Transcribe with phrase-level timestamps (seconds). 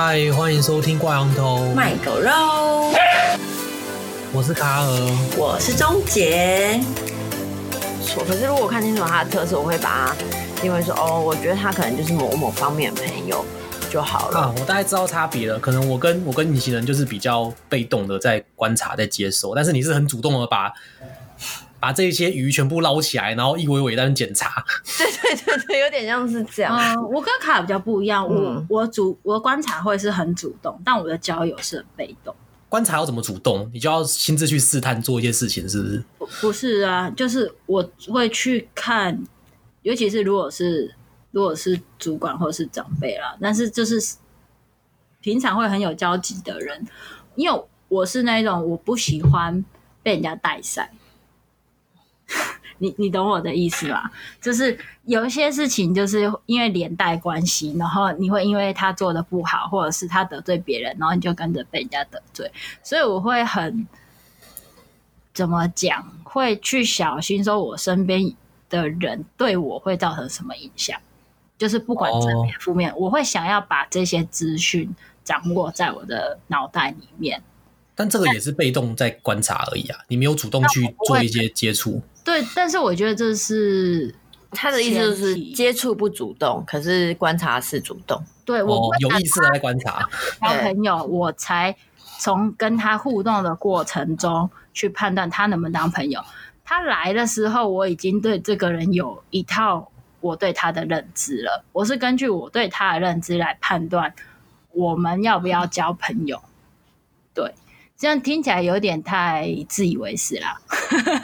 [0.00, 2.30] 嗨，欢迎收听挂羊头卖狗肉。
[4.32, 4.88] 我是卡尔，
[5.36, 6.80] 我是钟杰。
[8.04, 10.16] 错，可是如果看清楚他的特色，我会把他
[10.62, 13.44] 定位说，哦，我觉得他可能就是某某方面的朋友
[13.90, 14.38] 就好了。
[14.38, 15.58] 啊，我大概知道差别了。
[15.58, 20.72] 可能我跟我跟隐形人就是比较被动的在观察、在接收，但是你是很主动的把。
[21.80, 24.64] 把这些鱼全部捞起来，然后一尾尾在那检查。
[24.98, 26.76] 对对对对，有点像是这样。
[26.76, 32.34] 嗯，我跟卡比较不一样，我我主我的观察会是很主动，但我的交友是很被动。
[32.68, 33.70] 观察要怎么主动？
[33.72, 36.04] 你就要亲自去试探做一些事情，是不是？
[36.18, 39.24] 不不是啊，就是我会去看，
[39.82, 40.94] 尤其是如果是
[41.30, 43.98] 如果是主管或者是长辈啦，但是就是
[45.20, 46.86] 平常会很有交集的人，
[47.36, 49.64] 因为我是那种我不喜欢
[50.02, 50.92] 被人家带赛。
[52.78, 54.10] 你你懂我的意思吧？
[54.40, 62.50] 就是有一些事情，就是因为连带关系，然后你会因为他做的不好，或者是他得罪别人，然后你就跟着被人家得罪，
[62.82, 63.86] 所以我会很
[65.34, 68.32] 怎么讲，会去小心说，我身边
[68.70, 70.98] 的人对我会造成什么影响，
[71.56, 77.42] 就是不管正面负面，我会想要把这些资讯掌握在我的脑袋里面。
[77.94, 82.00] 但这个也是被动在观察而已啊，你没有主动去做一些接触。
[82.28, 84.14] 对，但是我觉得这是
[84.50, 88.22] 他的意思，就是接触不主动，可是观察是主动。
[88.44, 90.06] 对，我、哦、有意识的在观察。
[90.38, 91.74] 交朋友，我才
[92.18, 96.22] 从跟他互动的过程中去判断他能不能当朋友。
[96.66, 101.64] 他来的时候，我已经对这个人有一套我对他的认知了。
[101.72, 104.12] 我是根据我对他的认知来判断
[104.72, 106.42] 我们要不要交朋友。
[107.32, 107.54] 对。
[107.96, 110.60] 这样听起来有点太自以为是啦，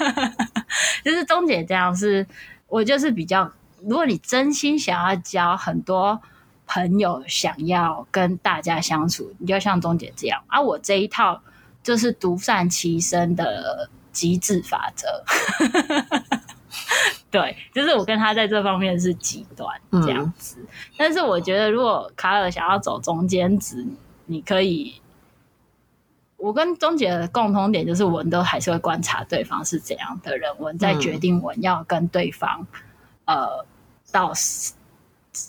[1.04, 2.26] 就是钟姐这样是，
[2.68, 3.50] 我就是比较，
[3.82, 6.20] 如果你真心想要交很多
[6.66, 10.42] 朋友，想要跟大家相处，你就像钟姐这样。
[10.48, 11.40] 而、啊、我这一套
[11.82, 15.24] 就是独善其身的极致法则，
[17.30, 20.56] 对，就是我跟他在这方面是极端这样子。
[20.60, 20.66] 嗯、
[20.96, 23.86] 但是我觉得，如果卡尔想要走中间值，
[24.26, 25.00] 你可以。
[26.44, 32.66] 我跟钟姐的共同点就是，我们都还是会观察对方是怎样的人，我们再决定我们要跟对方，
[33.24, 33.66] 嗯、呃，
[34.12, 34.30] 到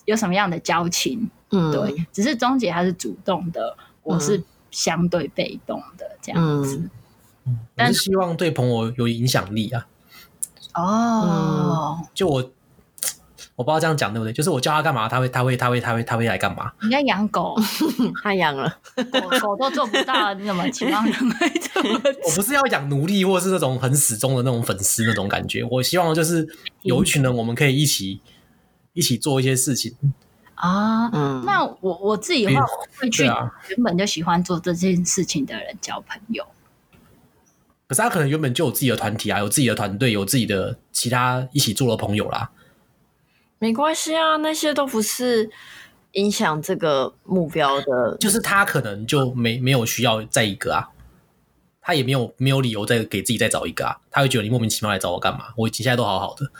[0.06, 1.30] 有什么样的交情。
[1.52, 4.42] 嗯，对，只是钟姐她是主动的，我是
[4.72, 6.90] 相对被动的这样子。
[7.46, 9.88] 嗯，但是希望对朋友有影响力啊。
[10.76, 12.52] 哦、嗯，就我。
[13.56, 14.34] 我不知道这样讲对不对？
[14.34, 16.72] 就是我叫他干嘛，他会他会他会他会他会来干嘛？
[16.82, 17.56] 你应该养狗，
[18.22, 21.82] 他养了狗，狗都做不到，你怎么期望人会做？
[21.84, 25.64] 我不是要养奴隶，或是那种很死忠的那种粉丝那种感觉。
[25.72, 26.46] 我希望就是
[26.82, 28.20] 有一群人，我们可以一起
[28.92, 29.96] 一起做一些事情
[30.56, 31.08] 啊。
[31.14, 36.46] 嗯，那我我自己的话，我会去原本就喜欢做这件事情的人交朋友。
[37.88, 42.50] 可是他可能原本就有自己的团体啊，有自己的团队，有自己的其他一起做的朋友啦。
[43.60, 45.50] 没关系啊，那些都不是
[46.12, 48.18] 影响这个目标的。
[48.20, 50.90] 就是他可能就没没有需要再一个啊，
[51.82, 53.98] 他也没有没有理由再给自己再找一个啊。
[54.12, 55.48] 他会觉得你莫名其妙来找我干嘛？
[55.56, 56.52] 我现在都好好的。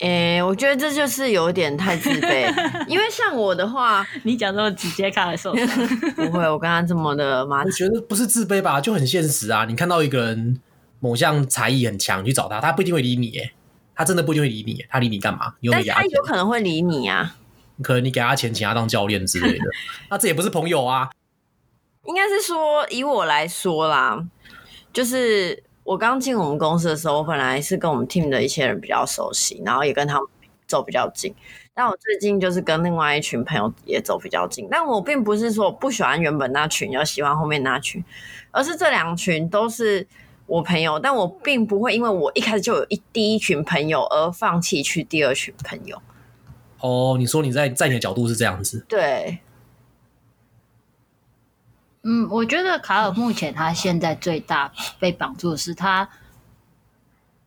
[0.00, 2.50] 诶、欸，我觉得这就是有点太自卑，
[2.86, 7.62] 因为像我的话， 你讲这么直接，看来受不会，我跟他这么的麻。
[7.62, 9.66] 我觉得不是自卑吧，就很现实啊。
[9.66, 10.58] 你看到一个人
[11.00, 13.52] 某项才艺很强，你去找他，他不一定会理你诶。
[14.00, 15.54] 他真的不一定会理你，他理你干嘛？
[15.60, 16.00] 你有没给他？
[16.00, 17.36] 他有可能会理你啊，
[17.82, 19.64] 可能你给他钱，请他当教练之类的，
[20.08, 21.10] 那这也不是朋友啊。
[22.06, 24.18] 应该是说，以我来说啦，
[24.90, 30.26] 就是我刚进我们公司的时候，我本来是跟我们 team 的一些人比较熟悉，然后也跟他们
[30.66, 31.34] 走比较近。
[31.74, 38.02] 但我最近就是跟另外一群朋友也走比较近，但我并不是说我不喜欢原本那群，要喜欢后面那群，
[38.50, 40.06] 而是这两群都是。
[40.50, 46.02] 我朋友，但我并不会因为我一开始就有一第一群朋友而放弃去第二群朋友。
[46.80, 48.84] 哦，你说你在在你的角度是这样子？
[48.88, 49.38] 对。
[52.02, 56.08] 嗯，我觉得卡尔目前他现在最大被绑住的是他，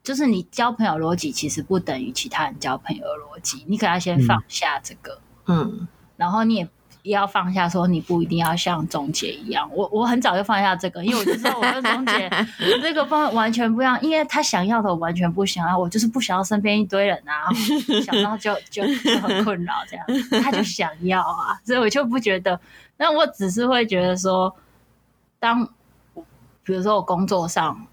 [0.01, 6.69] 就是你交朋友逻辑其实不等于其他人交朋友的逻辑，你可要先放下这个，嗯，然后你也。
[7.03, 9.69] 也要放下，说你不一定要像钟姐一样。
[9.73, 12.29] 我我很早就放下这个，因为我就知道我跟钟姐
[12.81, 17.51] 这个方完全不一样，因为他想要的我完全不想要，我就是不想要身边一堆人啊，
[18.03, 20.05] 想到就就就很困扰这样。
[20.41, 22.57] 他就想要啊，所以我就不觉得。
[22.95, 24.55] 那我只是会觉得说，
[25.39, 25.67] 当
[26.63, 27.85] 比如说我工作上，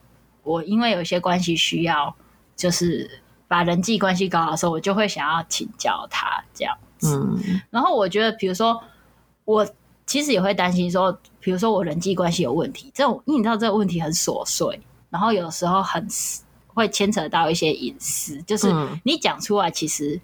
[0.45, 2.15] 我因为有些关系需要，
[2.55, 7.17] 就是把人际关系搞好的时候，我就会想要请教他这样子。
[7.17, 8.81] 嗯，然后我觉得，比如说。
[9.51, 9.69] 我
[10.07, 14.81] 其实也会担心说，比如说我人际关系有问题，这种因为你知道这个问题很琐碎，
[15.11, 16.07] 然后有时候很
[16.69, 18.73] 会牵扯到一些隐私，就是
[19.05, 20.21] 你讲出来，其实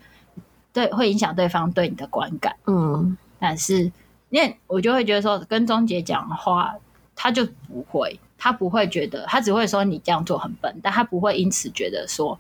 [0.73, 2.55] 对会影响对方对你的观感。
[2.67, 3.90] 嗯，但是
[4.31, 6.75] 因为我就会觉得说，跟钟姐讲的话，
[7.14, 12.38] 他就不会，他不会觉得，他只会说你这样做很笨，但他不会因此觉得说。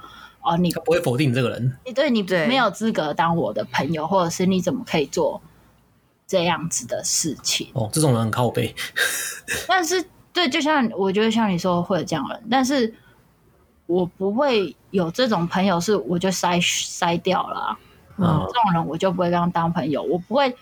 [0.48, 5.40] 哦，你不会否定你这个人，你对你没有资格当我的朋友，或者是你怎么可以做
[6.26, 7.68] 这样子的事情？
[7.74, 8.74] 哦，这种人很靠背。
[9.68, 12.92] 但是，对，就像我觉得像你说会有这样的人，但是
[13.86, 17.78] 我不会有这种朋友，是我就筛筛掉了啊。
[18.18, 20.02] 嗯，这种人我就不会跟他当朋友。
[20.02, 20.56] 我不会，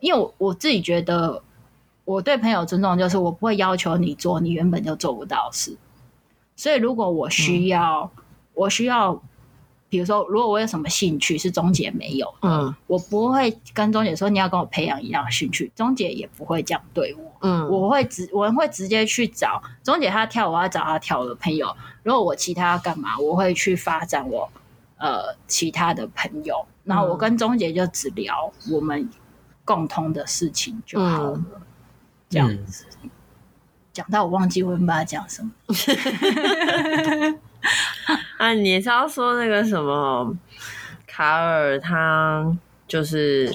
[0.00, 1.42] 因为我我自己觉得，
[2.04, 5.76] 我对朋友尊重就是我不会要求你做你原本就做不到的事。
[6.56, 8.10] 所以，如果我需要。
[8.16, 8.24] 嗯
[8.58, 9.22] 我需要，
[9.88, 21.74] 比如说，如果我有什么兴趣是钟姐没有，嗯，我不会跟钟姐说你要跟我培养一样的兴趣，钟姐也不会这样对我，嗯，我会直我会直接去找钟姐，她跳，我要找她跳的朋友。
[22.02, 24.50] 如果我其他要干嘛，我会去发展我
[24.98, 29.08] 呃其他的朋友，然后我跟钟姐就只聊我们
[29.64, 31.44] 共同的事情就好了，嗯、
[32.28, 32.84] 这样子。
[33.92, 35.50] 讲、嗯、到我忘记我跟他讲什么。
[38.38, 40.34] 啊，你是要说那个什么
[41.06, 42.56] 卡尔，他
[42.86, 43.52] 就是、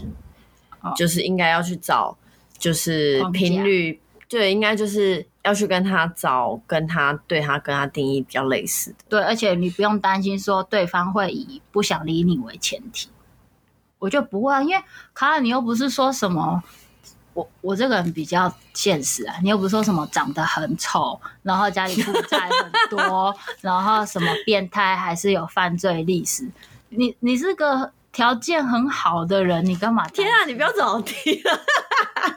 [0.81, 2.17] 哦、就是应该要去找，
[2.57, 8.97] 就是频率对，应该就是要去跟他找，跟他对他跟他定义比较类似的。
[9.09, 13.09] 对，而且你不用担心说对方会以不想理你为前提，
[13.99, 14.83] 我就不会，因为
[15.13, 16.61] 卡尔你又不是说什么。
[17.33, 26.47] 我我这个人比较现实啊，你又不是说什么长得很丑，然后家里负债很多， 然后什么变态，还是有犯罪历史。
[26.89, 30.07] 你你是个条件很好的人，你干嘛？
[30.07, 31.59] 天啊，你不要找题了。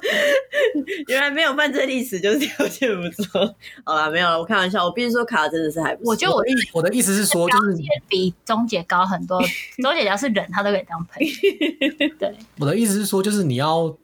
[1.06, 3.54] 原来没有犯罪历史就是条件不错。
[3.84, 4.84] 好了，没有了，我开玩笑。
[4.84, 6.10] 我必须说，卡真的是还不错。
[6.10, 7.76] 我觉得我意我的意思是说，就是
[8.08, 9.40] 比钟姐高很多。
[9.82, 11.32] 钟姐要是人，她都可以当朋友。
[12.18, 13.96] 对，我的意思是说，就是你要。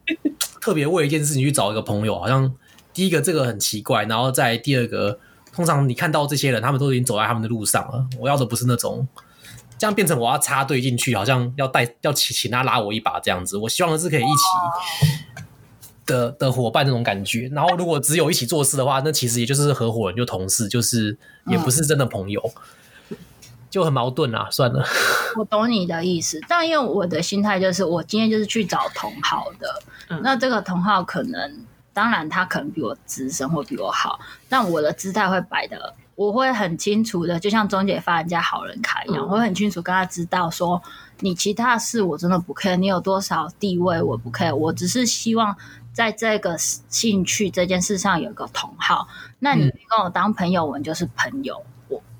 [0.60, 2.54] 特别为一件事情去找一个朋友，好像
[2.94, 5.18] 第一个这个很奇怪，然后再第二个，
[5.52, 8.06] 通常你看到这些人，他们都已经走在他们的路上了。
[8.20, 9.04] 我要的不是那种
[9.82, 13.56] 这样变成我要插队进去，好像要带要请请他拉我一把这样子。
[13.56, 15.08] 我希望的是可以一起
[16.06, 17.50] 的的伙伴那种感觉。
[17.52, 21.18] 然后如果只有一起做事的话，那其实也就是合伙人，就同事，就是
[21.48, 22.40] 也不是真的朋友。
[23.10, 23.16] 嗯
[23.72, 24.84] 就很矛盾啊，算了。
[25.34, 29.82] 我懂你的意思，但因为我的心态就是，我今天就是去找同好的。
[30.10, 35.94] 嗯、那这个同好可能，当然他可能比我资深或比我好，但我的姿态会摆的，
[36.26, 40.80] 我会很清楚的，就像钟姐发人家好人卡一样，嗯、我会很清楚跟他知道说，
[41.20, 45.56] 你其他事我真的不 care，你有多少地位我不 care，我只是希望
[45.92, 49.08] 在这个兴趣这件事上有个同好。
[49.38, 51.62] 那你跟我当朋友，我们就是朋友。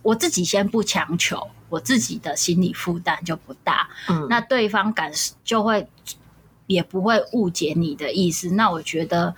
[0.03, 3.89] 我自己先不强求，我自己的心理负担就不大。
[4.09, 5.13] 嗯，那对方感
[5.45, 5.87] 就会
[6.67, 8.51] 也不会误解你的意思。
[8.51, 9.33] 那我觉得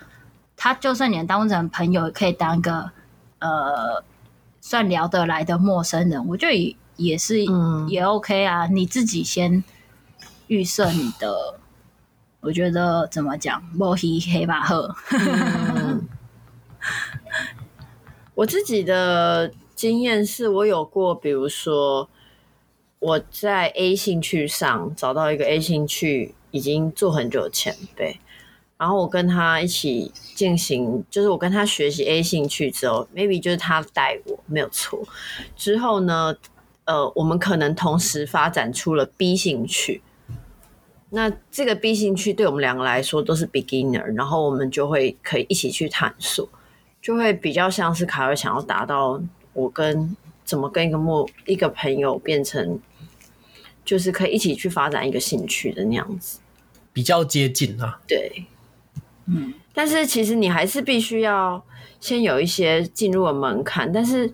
[0.56, 2.90] 他就算你当成朋友，也可以当个
[3.40, 4.02] 呃
[4.66, 8.66] 算聊得来的陌生人，我觉得也也是、嗯、也 OK 啊。
[8.66, 9.62] 你自己先
[10.46, 11.60] 预设你的，
[12.40, 14.96] 我觉得怎么讲，莫黑黑吧呵。
[15.10, 16.08] 嗯、
[18.34, 19.52] 我自己的。
[19.76, 22.08] 经验是我有过，比如说
[23.00, 28.20] 我在 A 兴趣上找到一个 A 兴趣已经做很久的前辈，
[28.76, 35.02] 然后我跟他一起进行，就是我跟他学习 A 兴趣之后，maybe 就是他带我没有错。
[35.56, 36.36] 之后呢，
[36.84, 40.02] 呃，我们可能同时发展出了 B 兴趣，
[41.10, 46.48] 那这个 B 兴趣对我们两个来说都是 beginner，然后我们就会可以一起去探索，
[47.00, 49.22] 就会比较像是卡尔想要达到。
[49.52, 52.80] 我跟怎么跟一个陌一个朋友变成，
[53.84, 56.40] 就是可以一起去发展一个兴趣的那样子，
[56.92, 58.00] 比较接近啊。
[58.08, 58.44] 对，
[59.26, 61.64] 嗯，但是其实你还是必须要
[62.00, 63.92] 先有一些进入的门槛。
[63.92, 64.32] 但是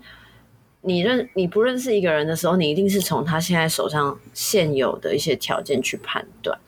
[0.83, 6.59] 你认你不认识一个人的时候，你一定是从他现在手上现有的一些条件去判断，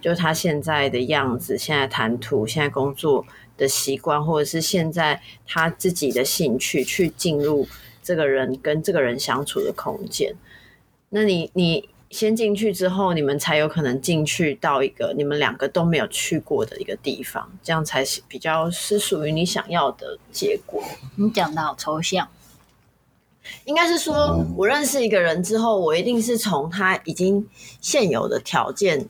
[0.00, 3.24] 就他现在的样子、现在谈吐、现在工作
[3.56, 7.66] 的习惯，或者是现在他自己的兴趣去进入。
[8.00, 10.34] 这个人跟这个人相处的空间，
[11.10, 20.82] 那你你先进去之后，你们才有可能进去到一个你们两个都没有去过的一个地方，这样才是比较是属于你想要的结果。
[21.16, 22.28] 你讲的好抽象，
[23.64, 27.46] 应该是说，我认识一个人之后，我一定是从他已经
[27.80, 29.06] 现有的条件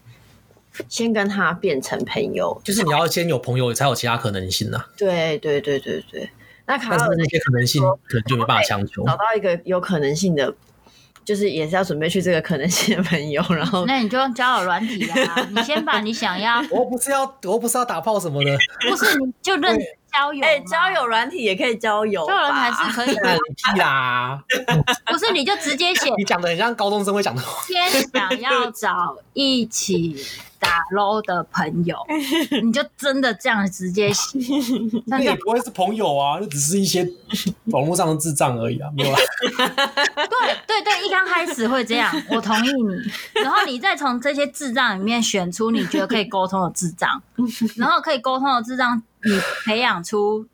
[0.89, 4.89] 先跟他变成朋友，就是你要先有朋友，才有其他可能性啊。
[4.97, 6.29] 对对对对对。
[6.67, 9.03] 那卡尔但是那些可能性可能就没办法强求。
[9.07, 10.55] 找到一个有可能性的，
[11.29, 18.57] 就是也是要准备去这个可能性的朋友， 然后那你就用交友软体啊， 你先把你想要，我不是要我不是要打炮什么的，
[18.89, 19.79] 不是你就认
[20.11, 23.39] 交友，哎，交友软体也可以交友，交友软体还是可以的，
[23.75, 24.43] 屁啦，
[25.05, 30.17] 不是你就直接写，你讲的很像高中生会讲的话，先想要找一起。
[30.61, 31.97] 打 low 的朋友，
[32.65, 34.41] 你就真的这样直接写，
[35.07, 37.09] 那也不会是朋友啊，那只是一些
[37.67, 39.19] 网络上的智障而已啊，没有啦。
[39.47, 43.43] 对对对，一刚开始会这样， 我同意你。
[43.43, 47.23] 然后你再从这些智障里面选出你觉得可以沟通的智障，
[47.77, 50.47] 然后可以沟通的智障，你培养出。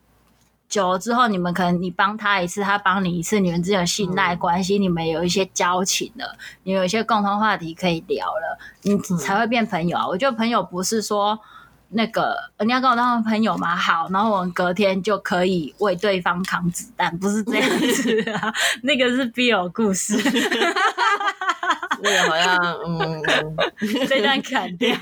[0.67, 10.05] 久了之后，你们可能你帮他一次，他帮你一次，你们之间有信赖关系，嗯、你们有一些交情了，你有一些共同话题可以聊了，你才会变朋友啊。
[10.07, 11.39] 嗯、我觉得朋友不是说
[11.97, 13.77] 那个你要跟我当朋友吗？
[13.77, 18.53] 好，然后我们隔天就可以为对方扛子弹，不是这样子啊。
[18.83, 20.17] 那个是 BL 故事，
[22.03, 23.23] 那个好像嗯，
[24.09, 24.95] 这段砍掉。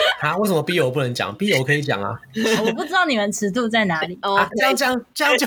[0.20, 0.36] 啊？
[0.36, 2.14] 为什么 BL 不能讲？BL 可以讲啊！
[2.64, 4.18] 我不知道你们尺度在哪里。
[4.22, 5.46] 哦，这样这样这样就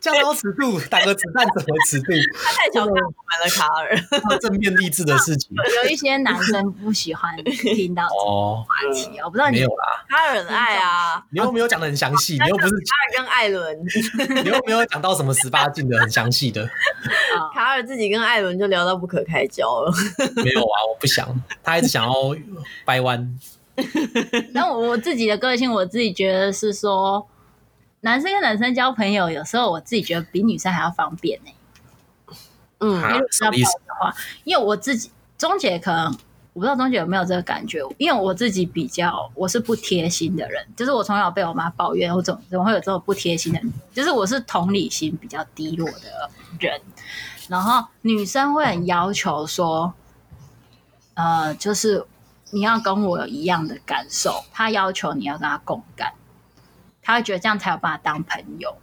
[0.00, 2.12] 这样有尺度，打个子弹怎么尺度？
[2.44, 3.02] 他太小看我们
[3.44, 4.38] 了，卡尔。
[4.40, 5.54] 正面励志的事情，
[5.84, 10.04] 有一些男生不喜欢听到哦话题，我不知道你没有啦。
[10.08, 13.78] 卡尔很爱啊，你又没有讲的很详细，你又不是卡尔跟艾伦，
[14.44, 16.68] 你又没有讲到什么十八禁的很详细的。
[17.54, 19.92] 卡尔自己跟艾伦就聊到不可开交了。
[20.42, 21.28] 没有啊，我不想，
[21.62, 22.12] 他一直想要
[22.84, 23.38] 掰弯。
[24.52, 27.26] 然后我自己的个性，我自己觉得是说，
[28.00, 32.36] 男生跟男生交朋友，有时候我自己觉得比女生还要方便呢、欸。
[32.80, 33.00] 嗯，
[33.30, 34.14] 什么意思的话，
[34.44, 36.06] 因为我自己钟姐可能
[36.52, 46.78] 我不知道钟姐有没有这个感觉，因为我自己比较我是不贴心的人，就是我从小被我妈抱怨，我总怎么会有这种不贴心的人，就是我是同理心比较低落的人。
[47.48, 49.94] 然后女生会很要求说，
[51.14, 52.04] 呃，就是。
[52.54, 56.12] 你要跟我有一样的感受，他要求你要跟他共感，
[57.00, 58.76] 他会觉得这样才有办法当朋友。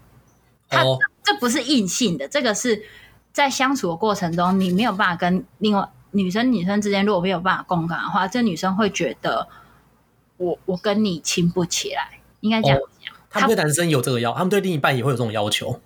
[0.68, 1.00] 他、oh.
[1.24, 2.84] 这不是硬性的，这个是
[3.32, 9.48] 在相处的过程中，你没有办法跟另外女生女生之间如果没有办法共感的话，这女生会觉得
[10.38, 13.14] 我我跟你亲不起来，应该这样讲。
[13.14, 13.22] Oh.
[13.30, 15.80] 他们对男生有这个要，他们对另一半也会有这种要求，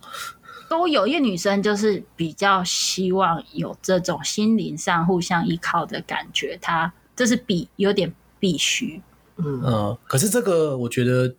[0.70, 1.06] 都有。
[1.06, 6.94] 因为女生就是比较希望有这种心灵上互相依靠的感觉，她。
[7.16, 9.02] 这是必有点必须，
[9.38, 11.34] 嗯、呃、可是这个我觉得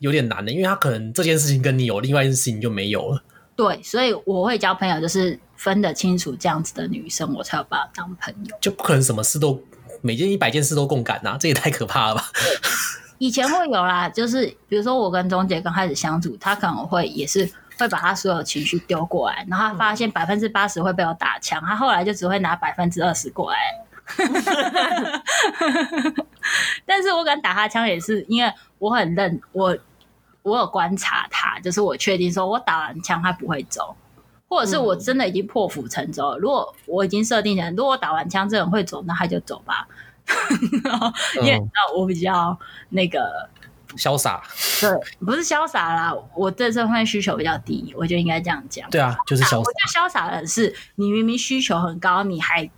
[0.00, 3.22] 有点难的，因为他可能这件事情跟你有，另外一件事情就没有了。
[3.56, 8.56] 对，所以我会交朋友，就是分得清楚这样子的女生，我才有把她当朋友。
[8.60, 9.60] 就不可能什么事都
[10.00, 12.24] 每件一百件事都共感呐、啊， 这也太可怕了吧？
[13.18, 17.44] 以前会有啦，就是比如说我跟钟姐刚开始相处，她可能会也是
[17.76, 23.58] 会把她所有情绪丢过来，然后她发现百分之八十会被我打枪，她后来就只会拿百分之二十过来。
[26.86, 29.76] 但是我敢打他枪，也是因为我很认我，
[30.42, 33.94] 我有观察他，就是我确定说我打完枪他不会走，
[34.48, 36.38] 或者是我真的已经破釜沉舟了。
[36.38, 39.86] 如果我已经设定成，如果我打完枪这人会走，那他就走吧。
[41.36, 43.48] 因为你知道我比较那个
[43.96, 44.42] 潇洒，
[44.80, 44.90] 对，
[45.24, 48.88] 不是潇洒啦，我对这方面需求比较低，我就应该这样讲。
[48.90, 49.58] 对啊，就是潇洒。
[49.58, 52.70] 我觉得潇洒的是，你明明需求很高，你还。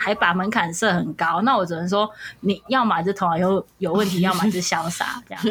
[0.00, 5.44] 还把门槛设很高，那我只能说，你要么就头脑有有问题，要么就潇洒这样。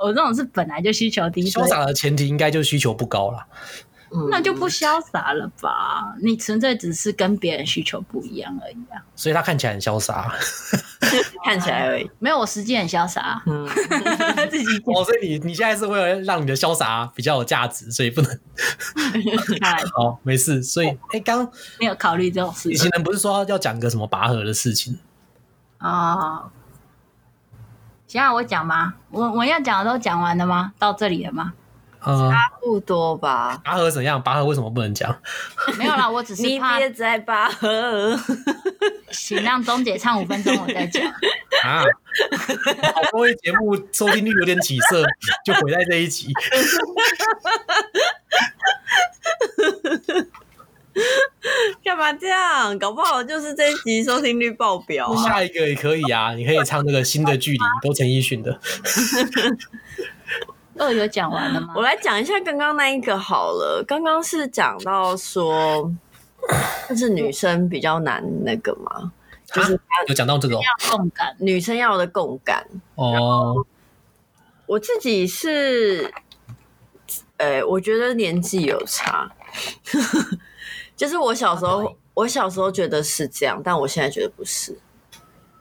[0.00, 3.32] 我这种是本来就需求低，潇洒的前提应该就需求不高
[4.10, 4.28] 了。
[4.30, 6.14] 那就不潇洒了吧？
[6.22, 9.02] 你存在只是跟别人需求不一样而已啊。
[9.14, 10.32] 所以他看起来很潇洒，
[11.44, 12.10] 看起来而已。
[12.18, 13.42] 没有，我实际很潇洒。
[13.46, 13.66] 嗯，
[14.50, 18.38] 自己哦，所以你你现在是为了让你的潇洒比较有价值，所以不能。
[19.96, 20.62] 好，没事。
[20.62, 22.72] 所以，哎，刚没有考虑这种事情。
[22.72, 24.98] 以前人不是说要讲个什么拔河的事情
[25.80, 26.50] 哦。
[28.06, 28.94] 行啊我讲吗？
[29.10, 30.72] 我我要讲的都讲完了吗？
[30.78, 31.52] 到这里了吗？
[32.08, 33.60] 差不多吧。
[33.64, 34.22] 拔河怎样？
[34.22, 35.14] 拔河为什么不能讲？
[35.78, 38.18] 没有啦，我只是怕你别再拔河。
[39.10, 41.04] 行让钟姐唱五分钟，我再讲。
[41.64, 41.82] 啊！
[42.94, 45.04] 好不容易节目收听率有点起色，
[45.44, 46.32] 就毁在这一集。
[51.84, 52.78] 干嘛这样？
[52.78, 55.14] 搞不好就是这一集收听率爆表。
[55.16, 58.60] 下一个也可以啊，你可以唱那个新的距离，都陈奕迅的。
[60.78, 61.72] 二有讲完了吗？
[61.76, 63.84] 我来讲一下刚刚那一个好了。
[63.86, 65.92] 刚刚是讲到说，
[66.88, 69.12] 就是女生比较难那个嘛，
[69.52, 72.66] 就是有讲到这个哦要共感，女生要的共感。
[72.94, 73.66] 哦，
[74.66, 76.12] 我自己是，
[77.36, 79.30] 呃，我觉得年纪有差，
[80.96, 84.78] 就是我小时候，我小时候觉得是这样，但我现在觉得不是。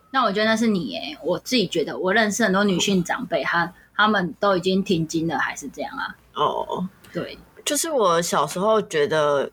[0.10, 6.16] 那我觉得那是你诶，我自己觉得，我认识很多女性长辈，她她们都已经停经了，还是这样啊？
[6.36, 9.52] 哦，对，就是我小时候觉得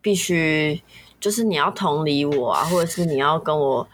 [0.00, 0.82] 必须，
[1.20, 3.86] 就是你要同理我啊，或者是你要跟我。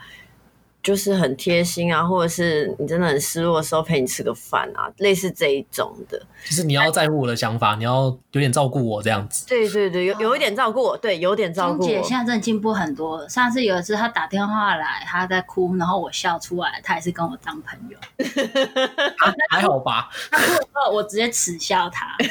[0.83, 6.19] 就是很贴心啊，或者是你真的很失落的时候陪你吃个饭啊，类似这一种的。
[6.45, 9.47] 就是你要在乎我的想法，你要有点照顾我这样子。
[9.47, 11.87] 对对对，有有一点照顾我，对，有点照顾我。
[11.87, 13.29] 姐现在真的进步很多。
[13.29, 17.99] 上次有一次她打电话来，她在哭，然后我笑出来，她也是跟我当朋友。
[19.19, 20.09] 啊、还好吧？
[20.31, 22.17] 她哭的时候，我直接耻笑她。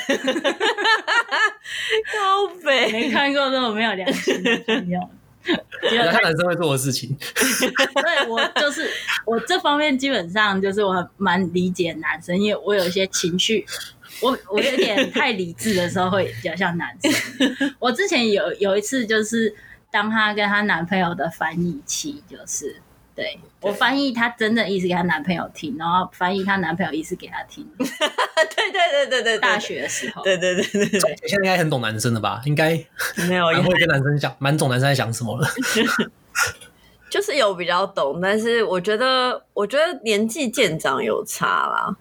[2.13, 4.99] 高北没看过这种没有良心的朋友。
[5.95, 8.89] 要看男生会做的事情， 对，我就是
[9.25, 13.65] 我这方面基本上就是我蛮理解男生，因为我有一些情绪，
[14.21, 17.11] 我我有点太理智的时候会比较像男生。
[17.79, 19.55] 我之前有有一次就是
[19.91, 22.81] 当她跟她男朋友的翻译器，就是。
[23.17, 27.67] 对，我翻译她真的意思给她男朋友听，然后翻译她男朋友意思给她听。
[27.75, 32.39] 对对对对对，大学的时候，对对对对对，现在应该很懂男生的吧？
[32.45, 32.73] 应该
[33.27, 35.47] 没有，蛮会跟男生讲，蛮懂男生在想什么了。
[37.09, 41.97] 就是有比较懂，但是我觉得，我觉得年纪渐长有差啦，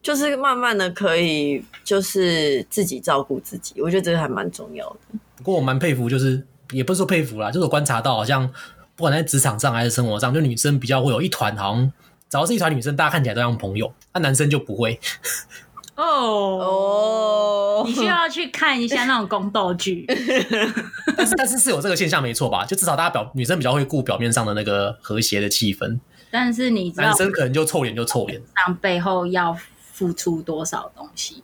[0.00, 5.18] 就是慢慢的可以，就是自己照顾自己，我觉得这个还蛮重要的。
[5.36, 8.50] 不过我蛮佩服，就是也不是说佩服啦，就是我观察到好像。
[8.96, 11.92] 不管在职场上还是生活上，就女生比较会有一团，好像
[12.28, 14.98] 只要是一团女生，大家看起来都像朋友，那男生就不会。
[15.96, 20.04] 哦哦，你需要去看一下那种宫斗剧。
[21.16, 22.64] 但是但是是有这个现象没错吧？
[22.64, 25.98] 就至少大家表女生比较会顾表面上的那个和谐的气氛。
[26.30, 29.56] 但是你知道，男生可能就臭脸就臭脸，上背后要
[29.92, 31.42] 付出多少东西？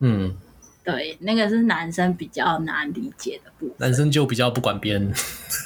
[0.00, 0.36] 嗯。
[0.84, 3.74] 对，那个是男生比较难理解的部分。
[3.78, 5.10] 男生就比较不管别人。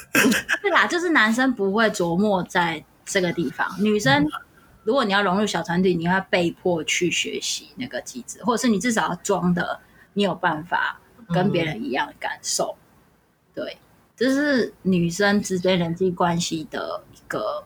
[0.63, 3.67] 对啦，就是男生不会琢磨在这个地方。
[3.83, 4.25] 女生，
[4.85, 9.81] 如果你要融入小团体，你要被迫去学习那个机制，或者是你至少要装的，
[10.13, 12.77] 你有办法跟别人一样的感受。
[12.77, 13.77] 嗯、对，
[14.15, 17.65] 这是女生之间人际关系的一个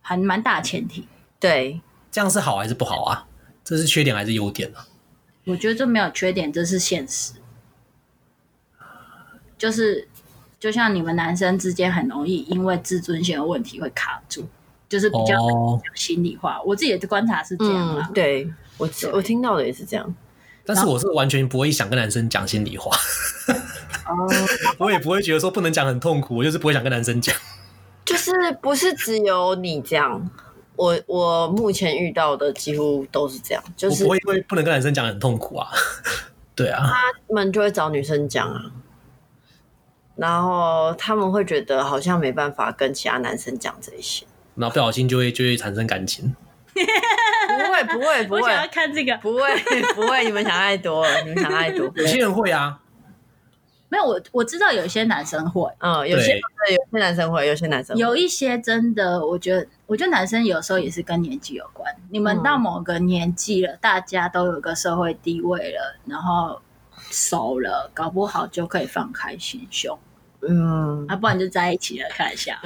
[0.00, 1.06] 还蛮大的前提。
[1.38, 3.26] 对，这样是好还是不好啊？
[3.62, 4.86] 这是缺点还是优点呢、啊？
[5.44, 7.32] 我觉得这没有缺点，这是现实。
[9.58, 10.08] 就是，
[10.58, 14.44] 就像你们男生之间很容易因为自尊心的问题会卡住，
[14.88, 16.58] 就是比较讲心里话。
[16.58, 18.06] 哦、我自己的观察是这样啊。
[18.08, 20.14] 嗯、对我对我听到的也是这样，
[20.64, 22.90] 但是我是完全不会想跟男生讲心里话。
[24.06, 24.28] 哦，
[24.78, 27.34] 我也不会觉得说不能讲很痛苦，我就是不会想跟男生讲。
[28.04, 30.28] 就是不是只有你这样。
[30.82, 35.68] 我我目前遇到的几乎都是这样，就是我不会因为不能跟男生讲很痛苦啊，
[36.56, 36.82] 对啊，
[37.28, 38.62] 他们就会找女生讲啊，
[40.16, 46.34] 然后他们会觉得好像没办法跟其他男生讲这些，然后不小心就会就会产生感情，
[46.74, 49.40] 不会不会不会， 我想要看这个，不会
[49.94, 52.80] 不会，你们想太多了，你们想太多，有些人会啊。
[53.92, 56.28] 没有，我我知道有些男生会，嗯，有些
[56.66, 61.94] 对，有些男生会，有些男生会有一些真的，我觉得，我觉得男生有时候也是跟年纪有关。
[62.08, 66.58] 你们到某个年纪了，嗯、大家都有个社会地位了，然后
[67.10, 69.98] 熟了，搞不好就可以放开心胸，
[70.40, 72.58] 嗯，啊，不然就在一起了，看一下。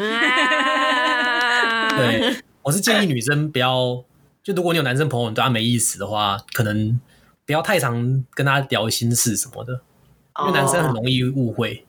[1.97, 4.01] 对，我是建议女生不要，
[4.45, 7.01] 就如果你有男生朋友，你对他没意思的话，可能
[7.45, 9.81] 不要太常跟他聊心事什么的。
[10.41, 11.85] 因为男生很容易误会，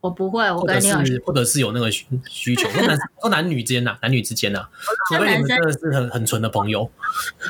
[0.00, 4.66] 我不会，我跟你或者是或者是有那个需需求，男说男女之间呐，男女之间呐，
[5.08, 6.90] 除非你们真的是很很纯的朋友，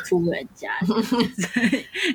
[0.07, 0.71] 出人家，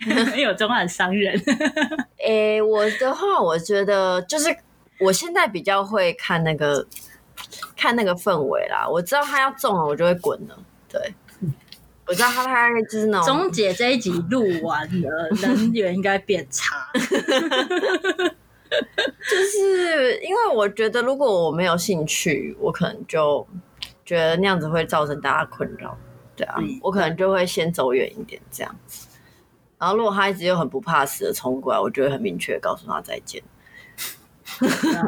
[0.35, 1.39] 没有中很伤人。
[2.25, 4.55] 诶，我的话，我觉得就是
[4.99, 6.85] 我现在比较会看那个
[7.77, 10.57] 看那个氛围啦，我知道他要中了，我就会滚了，
[10.89, 11.13] 对。
[12.07, 13.37] 我知道他大概就是那种。
[13.39, 16.87] 钟姐这一集录完了， 人缘应该变差。
[18.69, 23.47] 就是因为我觉得，如果我没有兴趣，我可能就
[24.05, 25.97] 觉得那样子会造成大家困扰。
[26.35, 29.07] 对啊，嗯、我可能就会先走远一点这样子。
[29.79, 33.41] 然后，如果他一直又很不怕死的冲过来，我就会很明确告诉他再见。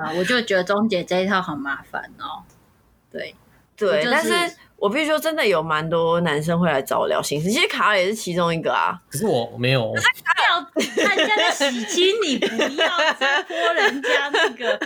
[0.01, 2.43] 啊，我就觉得钟姐这一套很麻烦哦。
[3.11, 3.35] 对
[3.75, 4.55] 对，就是、但是。
[4.79, 8.99] 我必须说，真的有蛮多男生会来找我聊心事，其实卡尔也是其中一个啊。
[9.09, 9.91] 可是我没有。
[9.93, 10.65] 卡尔
[11.03, 12.45] 他现在洗清，你不
[12.79, 12.87] 要
[13.19, 14.79] 再泼人家那个。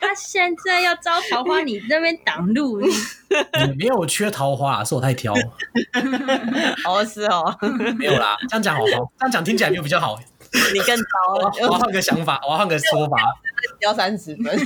[0.00, 2.80] 他现在要招桃花，你那边挡路。
[2.80, 2.90] 你
[3.78, 5.34] 没有缺桃花，是我太挑。
[6.86, 7.56] 哦，是哦，
[7.98, 10.18] 没有啦，这样讲好好，这样讲听起来没有比较好。
[10.72, 11.02] 你更糟
[11.40, 13.16] 了，我要换个想法，我要换个说法，
[13.80, 14.56] 要三十分。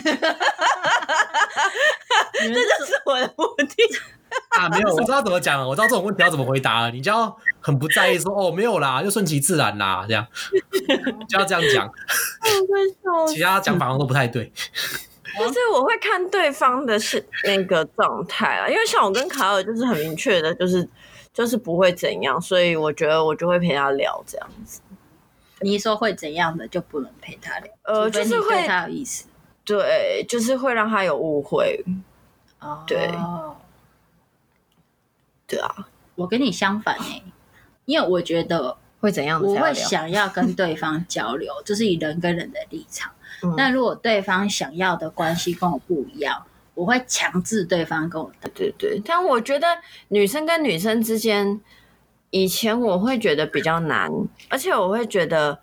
[2.36, 3.66] 这就是我的目的
[4.50, 4.68] 啊！
[4.68, 6.90] 没有，我知道怎么讲了，我知道这种问题要怎么回答了。
[6.90, 10.26] 你就要很不在意说哦，没有啦，就顺其自然啦，这样
[11.28, 11.92] 就要这样讲。
[13.26, 14.52] 其他讲法都不太对。
[15.36, 20.88] 就是我会看对方的是那个状态啊，因为像我跟卡尔就是很明确的，就是
[21.32, 24.80] 就是不会怎样，所以我觉得我就会陪他聊这样子。
[25.60, 27.72] 你说会怎样的就不能陪他聊？
[27.82, 29.26] 呃，就是会有意思。
[29.64, 31.82] 对，就是会让他有误会。
[32.60, 33.10] 哦，对，
[35.54, 37.22] 对啊，我跟你相反哎、欸，
[37.86, 39.42] 因为我觉得会怎样？
[39.42, 43.12] 我会想要跟对方交流， 就是以人跟人的立场。
[43.56, 48.32] 那、嗯、如果对方想要的关系跟我不一样，我会强制对方跟我。
[48.40, 49.66] 对对对，但我觉得
[50.08, 51.60] 女生跟女生之间，
[52.30, 54.10] 以前我会觉得比较难，
[54.48, 55.58] 而且我会觉得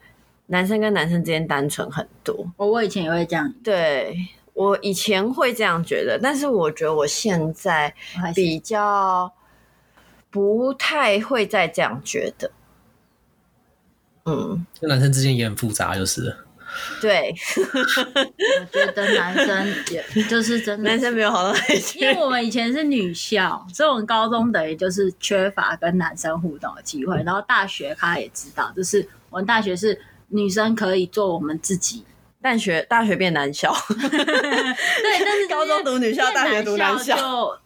[0.48, 2.46] 男生跟男生之间单纯很多。
[2.58, 4.16] 我我以前也会这样，对，
[4.54, 7.94] 我以前会这样觉得，但是我觉得我现在
[8.36, 9.32] 比较
[10.32, 12.50] 不太会再这样觉得。
[14.26, 16.36] 嗯，跟男生之间也很复杂，就是。
[17.02, 22.00] 对，我觉得男生也就是真的，男生没有好到哪里去。
[22.00, 27.22] 因为我们以前是女校，所以我们高中等于就是缺乏跟男生互动的机会。
[27.24, 32.06] 然后大学他也知道，就是我们大学是女生可以做我们自己。
[32.42, 37.58] 大学大学变男校 对，但是高中读女校，大学读男校，就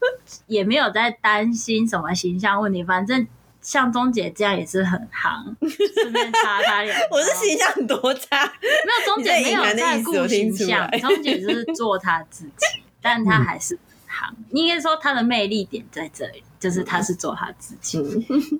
[0.48, 3.28] 也没有在担心什么形象问题，反正。
[3.62, 5.58] 像钟姐这样也是很行，
[5.96, 6.96] 顺便插他两。
[7.10, 14.36] 我是形象多差，没有钟姐没有在顾形象，钟姐就是做她自己，但她还是很行。
[14.52, 17.98] 应该说她的魅力点在这里，就是她是做她自己，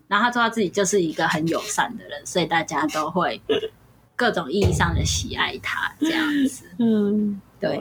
[0.08, 3.40] 然后她做她自己就是一个很友善的人，所以大家都会
[4.16, 6.66] 各种意义上的喜爱他这样子。
[6.80, 7.80] 嗯，对。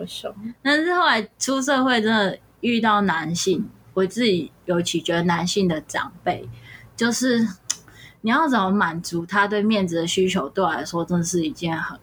[0.63, 6.49] 但是后来出社会，真的遇到男性，我自己尤其觉得男性的长辈。
[6.97, 7.47] 就是
[8.23, 11.99] 你要怎么满足他对面子的需求，对我来说，真的是一件很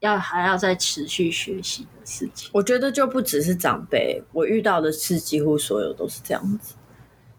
[0.00, 2.50] 要还要再持续学习的事情。
[2.52, 6.74] 我觉得就不只是长辈，我遇到的是几乎所有都是这样子。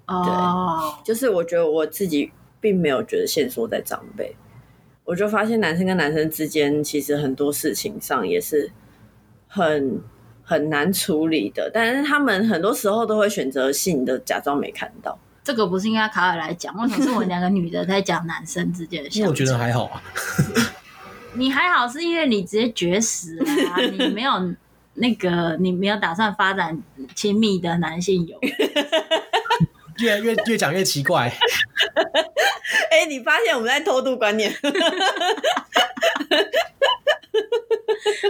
[0.07, 4.35] 哦，对，就是我觉得我自己并没有觉得限缩在长辈，
[5.05, 8.69] 我就发现男生跟男生之间其实很多事情上也是
[9.47, 10.01] 很
[10.43, 15.17] 很难处理的，但是他们很多时候都会选择性的假装没看到。
[15.43, 19.29] 这个不是应该卡尔来讲，为什么是我们两个女的在讲男生之间的相处？
[19.29, 20.01] 我觉得还好啊。
[21.37, 23.37] 你还好是因为你直接绝食
[23.69, 24.31] 啊，你没有
[24.95, 26.81] 那个，你没有打算发展
[27.13, 28.39] 亲密的男性友。
[29.99, 31.27] 越越越讲越奇怪。
[32.91, 34.53] 哎、欸，你发现我们在偷渡观念？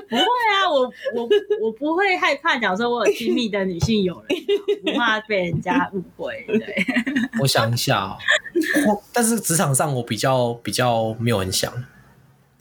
[0.10, 0.82] 不会啊，我
[1.14, 1.30] 我
[1.62, 4.40] 我不会害怕讲说我有亲密的女性友人，
[4.84, 6.46] 不怕被人家误会。
[6.48, 6.86] 对，
[7.42, 8.18] 我想一下啊，
[9.14, 11.72] 但是职场上我比较比较没有很想。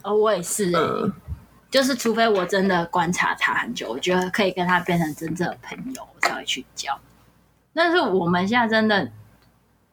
[0.03, 1.13] 哦，我也是、欸，嗯、
[1.71, 6.99] 就是除非我真的观察他很久，我觉得可以跟他变成真正的朋友，我才会去交。
[7.75, 9.11] 但是我们现在真的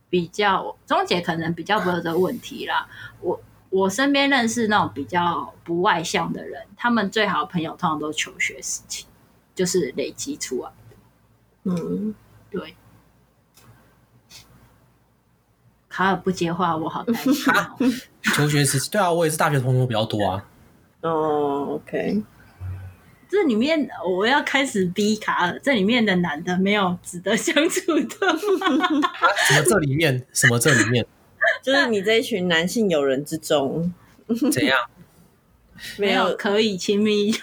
[0.09, 2.87] 比较，钟姐可能比较不有这个问题啦。
[3.19, 3.41] 我。
[3.71, 9.05] 我身边认识那种比较不外向的人，他们最好的朋友通常都是求学时期，
[9.55, 11.71] 就是累积出来的。
[11.71, 12.13] 嗯，
[12.49, 12.75] 对。
[15.87, 17.77] 卡尔不接话，我好担心哦。
[18.35, 20.45] 求学时期，对啊，我也是大学同学比较多啊。
[21.03, 22.21] 哦，OK。
[23.31, 29.09] 这里面我要开始逼卡尔，这里面的男的没有值得相处的吗？
[29.47, 30.21] 什么这里面？
[30.33, 31.05] 什么这里面？
[31.63, 33.93] 就是你这一群男性友人之中，
[34.51, 34.77] 怎样？
[35.97, 37.33] 没有可以亲密，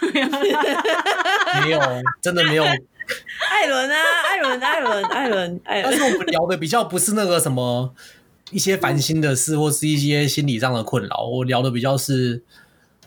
[1.65, 1.81] 没有，
[2.21, 2.65] 真的没有。
[2.65, 3.97] 艾伦啊，
[4.27, 5.91] 艾伦，艾伦，艾伦，艾伦。
[5.91, 7.95] 但是我们聊的比较不是那个什么
[8.51, 11.25] 一些烦心的事，或是一些心理上的困扰。
[11.25, 12.43] 我聊的比较是，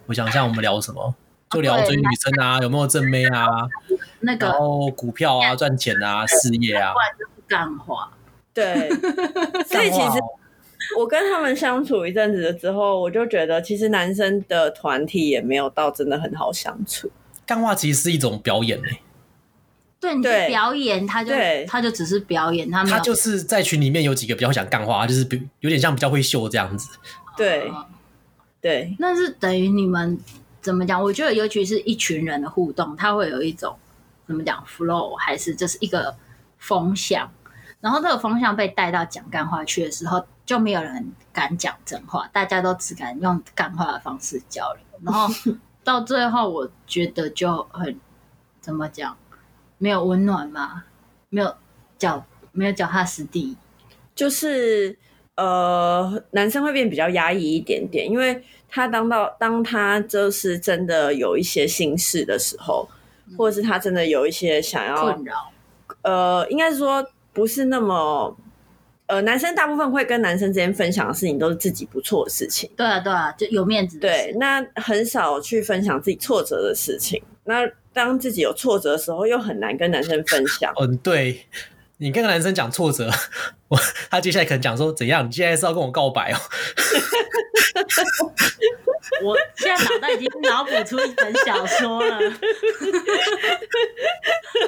[0.07, 1.13] 我想一下我们聊什么，
[1.51, 3.47] 就聊追女生啊，有没有正妹啊，
[4.21, 6.93] 那个，然后股票啊，赚钱啊，事业啊，
[7.47, 8.11] 干话。
[8.53, 8.89] 对，
[9.65, 10.19] 所以其实。
[10.97, 17.09] 我跟他们相处一阵子了之后，我就觉得其实男生的团体也没有到真的很好相处。
[17.45, 19.01] 干话其实是一种表演嘞、欸，
[20.01, 26.89] 对，你表演他就对他就只是表演，他他就是在群里面有几个比较想干话，就是比有点像比较会秀这样子。
[27.37, 27.71] 对，
[28.59, 30.19] 对，那是等于你们
[30.61, 31.01] 怎么讲？
[31.01, 33.77] 我觉得尤其是一群人的互动，它会有一种
[34.27, 36.15] 怎么讲 flow，还是这是一个
[36.57, 37.31] 风向。
[37.79, 44.83] 然后这个风向被带到讲干话去的时候，就没有人敢讲真话，大家都只敢用干话的方式交流。
[45.03, 45.27] 然后
[45.83, 47.99] 到最后，我觉得就很
[48.59, 49.17] 怎么讲，
[49.79, 50.83] 没有温暖嘛，
[51.29, 51.55] 没有
[51.97, 53.57] 脚，没有脚踏实地，
[54.13, 54.95] 就是
[55.35, 62.89] 呃，男生会变比较压抑一点点，因为他当到当他就是真的有一些心事的时候，
[63.37, 65.51] 或者是他真的有一些想要困扰，
[66.01, 67.05] 呃，应该是说。
[67.33, 68.35] 不是那么，
[69.07, 72.69] 呃，男生大部分会跟男生之间分享的事情都是自己不错的事情。
[72.75, 73.97] 对啊，对啊，就有面子。
[73.99, 77.23] 对，那很少去分享自己挫折的事情。
[77.45, 80.73] 那当自己有挫折的时候，又很难跟男生分享。
[80.77, 81.47] 嗯，对，
[81.99, 83.09] 你跟个男生讲挫折，
[83.69, 83.79] 我
[84.09, 85.25] 他接下来可能讲说怎样？
[85.25, 86.35] 你现在是要跟我告白哦？
[89.23, 92.17] 我现在脑袋已经脑补出一本小说了，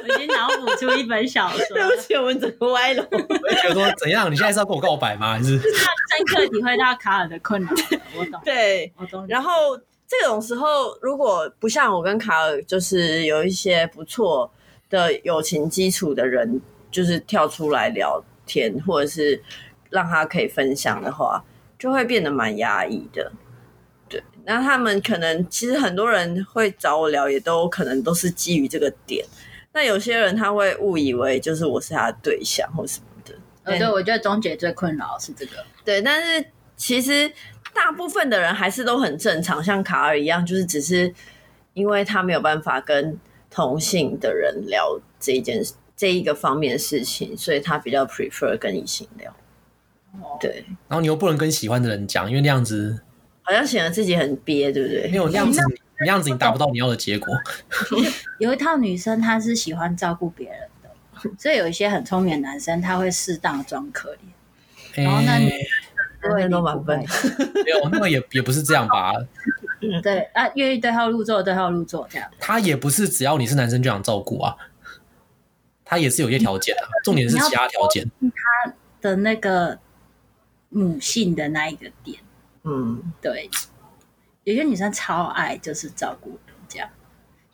[0.01, 1.65] 我已经脑补出一本小说。
[1.73, 3.07] 对不起，我们整个歪了。
[3.11, 4.31] 我觉得说怎样？
[4.31, 5.33] 你现在是要跟我告白吗？
[5.33, 7.73] 还是 深刻体会到卡尔的困难？
[8.17, 8.41] 我懂。
[8.43, 9.25] 对，我懂。
[9.27, 14.51] 然后这种时候，如果不像我跟卡尔，就是有一些不错
[14.89, 16.61] 的友情基础的人，
[16.91, 19.41] 就是跳出来聊天，或者是
[19.89, 21.43] 让他可以分享的话，
[21.83, 23.29] 就会变得蛮压抑的。
[24.07, 29.25] 对那他们可能其实很多人会找我聊，也都可能都是基于这个点。
[29.73, 33.35] 那有些人他会误以为就是我是他的对象或什么的。
[33.63, 35.57] 呃，对，我觉得钟姐最困扰是这个。
[35.83, 36.45] 对，但是
[36.77, 37.29] 其实
[37.73, 41.13] 大部分的人还是都很正常，像卡尔一样，就是只是
[41.73, 43.19] 因为他没有办法跟
[43.49, 45.61] 同性的人聊这一件
[45.97, 49.35] 这一个方面的事情，所以他比较 prefer 跟异性聊。
[50.21, 50.65] 哦，对。
[50.87, 53.01] 然后你又不能跟喜欢的人讲，因为那样子。
[53.45, 55.09] 好像显得自己很憋，对不对？
[55.09, 55.59] 没有那样子，
[55.99, 57.27] 那样子你达不到你要的结果。
[58.39, 60.89] 有一套女生，她是喜欢照顾别人的，
[61.37, 64.17] 所以有一些很聪明的男生，他会适当装可怜。
[64.95, 65.51] 欸、然后那女
[66.41, 69.11] 生都蛮笨，没有那个也也不是这样吧？
[70.01, 72.29] 对啊，愿意对号入座，对号入座这样。
[72.39, 74.55] 他也不是只要你是男生就想照顾啊，
[75.83, 76.87] 他也是有一些条件啊。
[77.03, 79.77] 重点是其他条件，他的那个
[80.73, 82.19] 母性的那一个点。
[82.63, 83.49] 嗯，对，
[84.43, 86.89] 有些女生超爱就是照顾人家，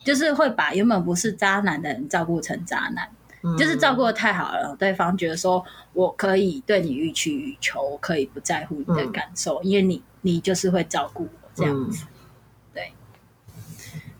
[0.03, 3.09] 就是会把原本不是渣男的人照顾成渣男，
[3.41, 12.07] 嗯、就是照顾的太好了，对方觉得说我可以对你予取予求，我可以不在乎你的感受，嗯、因为你你就是会照顾我这样子，嗯、
[12.75, 12.93] 对。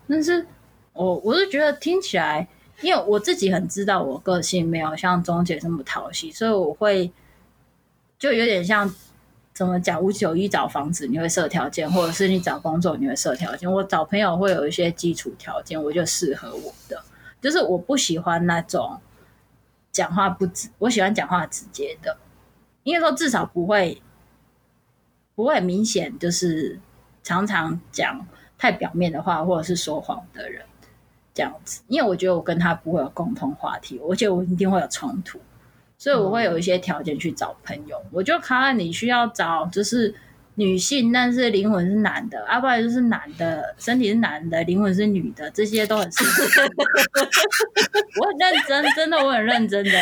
[0.07, 0.45] 但是
[0.93, 2.47] 我我是觉得听起来，
[2.81, 7.12] 因为我自己很知道我个性没有像钟姐这么讨喜，所以我会
[8.19, 8.93] 就有点像。
[9.51, 10.01] 怎么讲？
[10.01, 13.69] 五九一找房子你会设条件，或者是你找工作你会设条件。
[13.69, 17.03] 我找朋友会有一些基础条件，我就适合我的。
[17.41, 19.01] 就是我不喜欢那种
[19.91, 22.15] 讲话不直，我喜欢讲话直接的，
[22.84, 24.01] 因为说至少不会
[25.36, 26.79] 不会明显，就是
[27.21, 28.25] 常常讲
[28.58, 30.65] 太表面的话，或者是说谎的人
[31.34, 31.82] 这样子。
[31.89, 35.38] 因为我觉得我跟他不会有共同话题，我觉得我一定会有冲突。
[35.99, 40.15] 所以我会有一些条件去找朋友，我就看你需要找就是
[40.55, 46.63] 女性，但是灵魂是男的，要不然就是男的，身体是男的，灵魂是女的，这些都很适合。
[48.21, 50.01] 我很认真，真的我很认真的讲。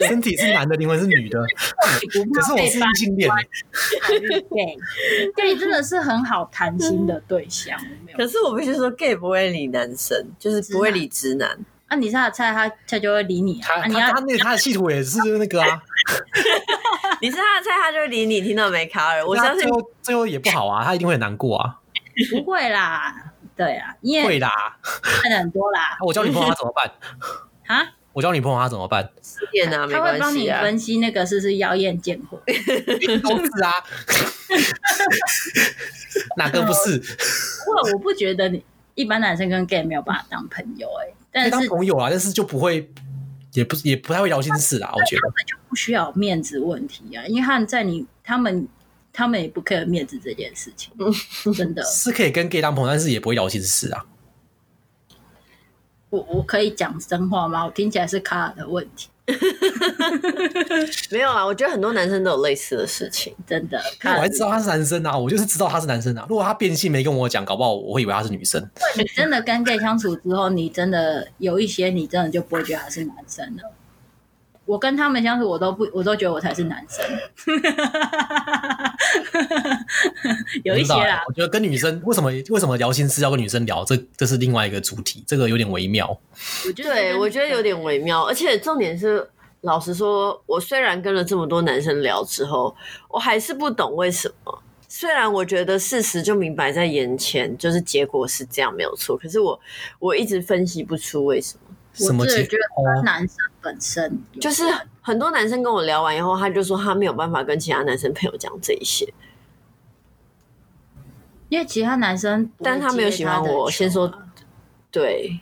[0.08, 1.38] 身体是男的，灵魂是女的，
[2.34, 3.30] 可是我是异性恋。
[4.50, 7.78] gay，gay 真的是很好谈心的对象。
[8.16, 11.56] 可是我必须说，gay 不会理男生，就是不会理直男。
[11.88, 13.66] 啊，你是他的菜，他他就会理你啊。
[13.66, 15.80] 他他他那他的企图也是那个啊。
[17.20, 18.40] 你是他的菜，他就会理你。
[18.40, 19.26] 听到没，卡尔？
[19.26, 21.80] 我相信最后最后也不好啊，他一定会很难过啊。
[22.30, 24.50] 不会啦，对啊，因为会啦，
[25.22, 25.96] 看的很多啦。
[26.04, 26.90] 我交女朋友他怎么办？
[27.66, 27.94] 啊？
[28.12, 29.08] 我交女朋友他怎么办？
[29.22, 32.40] 失恋啊，他会帮你分析那个是不是妖艳贱货。
[32.46, 33.72] 都是啊。
[36.36, 37.00] 哪个不是？
[37.66, 41.14] 我我不觉得你一般男生跟 gay 没有办法当朋友哎。
[41.30, 42.90] 但是当朋友啊，但是就不会，
[43.52, 44.90] 也不也不太会聊心事啦。
[44.94, 48.66] 我觉得他们就不需要面子问题啊，因为他们在你他们
[49.12, 50.92] 他们也不 care 面子这件事情，
[51.54, 54.06] 真的 是可以跟 gay 当朋友，但是也不会聊心事啊。
[56.10, 57.66] 我我可以讲真话吗？
[57.66, 59.08] 我听起来是卡尔的问题。
[61.10, 63.78] 没有啊，我觉得很多男生都有类似的事情，真的。
[64.04, 66.24] 我还知道他是男生啊，我就是知道他是男生啊。
[66.28, 68.66] 如果他变性没跟我讲，搞不好我会以为他是女生。
[68.96, 73.62] 你真的跟 gay 相处之后，你真的有一些，你真的就不会觉得他是男生了。
[74.68, 77.02] 我跟他们相处，我都不，我都觉得我才是男生。
[80.62, 81.24] 有一些啦。
[81.26, 86.06] 我觉得跟女生为什么为什么聊心事要跟女生聊，这这是另外一个主题，这个有点微妙。
[86.66, 89.26] 我觉得对，我觉得有点微妙，而且重点是，
[89.62, 92.76] 老实说，我虽然跟了这么多男生聊之后，
[93.08, 94.62] 我还是不懂为什么。
[94.86, 99.58] 虽然我觉得事实就明摆在眼前，就是结果是这样没有错，可是我
[99.98, 101.62] 我一直分析不出为什么。
[102.06, 104.62] 什么我自己觉得男生本身就是
[105.00, 109.12] 很多男生跟我聊完以后，他就说他没有办法跟其他男生朋友讲这一些，
[111.48, 113.70] 因为其他男生，但他没有喜欢我。
[113.70, 114.12] 先说
[114.90, 115.40] 对，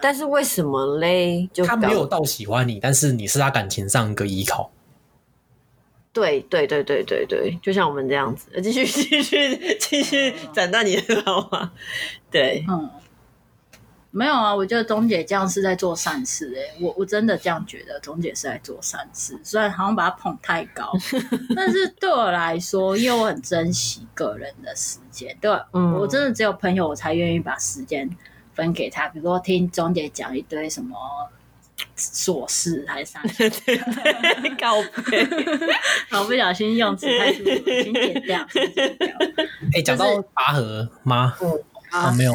[0.00, 1.48] 但是为什么嘞？
[1.52, 4.70] 就他没有到喜欢你，但是你是他感情上一个依靠。
[6.12, 11.72] 对对对对对对，就像我们这样子，继续继续继续斩断你的老话。
[12.30, 12.90] 对，嗯。
[14.12, 20.92] 没有啊，我觉得钟姐这样是在做善事哎、欸，我我真的这样觉得，钟姐是在做善事，虽然好像把她捧太高，
[21.54, 28.10] 但是对我来说，因为我很珍惜个人的时间，对，嗯，我真的只有朋友我才愿意把时间
[28.52, 30.96] 分给他，比如说听钟姐讲一堆什么
[31.96, 33.22] 琐事还是啥，
[34.60, 35.24] 告别，
[36.10, 38.38] 好不小心用词太粗鲁，请剪掉。
[39.72, 41.36] 哎、欸，讲到拔河吗？
[41.40, 42.34] 嗯，啊，没有。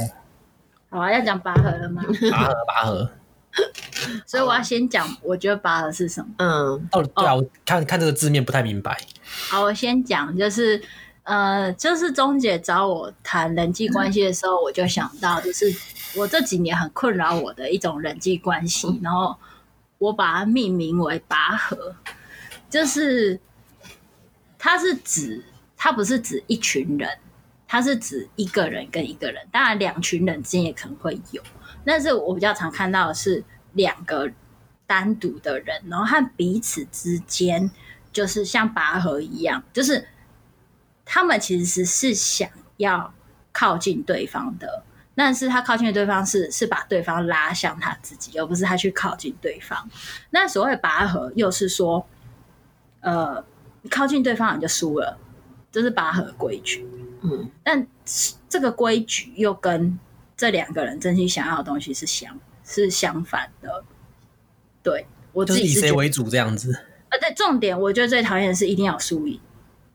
[0.96, 2.02] 好啊，要讲拔河了吗？
[2.32, 3.10] 拔河，拔河。
[4.26, 6.28] 所以我要先讲，我觉得拔河是什么？
[6.38, 8.98] 嗯，哦，对啊，我看看这个字面不太明白。
[9.50, 10.82] 好，我先讲，就是
[11.24, 15.74] 呃，就是钟姐找我谈人际关系的时候，我就想到，就是
[16.16, 19.36] 我这几年很困扰我的一种人际关系，然后
[19.98, 21.96] 我把它命名为拔河，
[22.70, 23.40] 就是
[24.58, 25.44] 它是指，
[25.78, 27.10] 它不是指一群人。
[27.76, 31.44] 它是指一个人跟一个人，当然两群人之间也可能会有，
[31.84, 34.32] 但是我比较常看到的是两个
[34.88, 37.70] 单独的人，然后和彼此之间
[38.14, 40.08] 就是像拔河一样，就是
[41.04, 43.14] 他们其实是想要
[43.52, 44.84] 靠近对方的，
[45.14, 49.90] 但是他靠近的对方是是把对方拉向他自己，而不是他去靠近对方。
[50.30, 52.08] 那所谓拔河又是说，
[53.02, 53.44] 呃，
[53.90, 55.18] 靠近对方你就输了，
[55.74, 56.88] 这是拔河规矩。
[57.26, 57.88] 嗯，但
[58.48, 60.00] 这个规矩又跟
[60.38, 63.84] 这两个人真心想要的东西是相是相反的。
[64.84, 66.72] 对，我自己是以谁为主这样子？
[67.10, 69.40] 呃，对，重点我觉得最讨厌的是一定要输赢。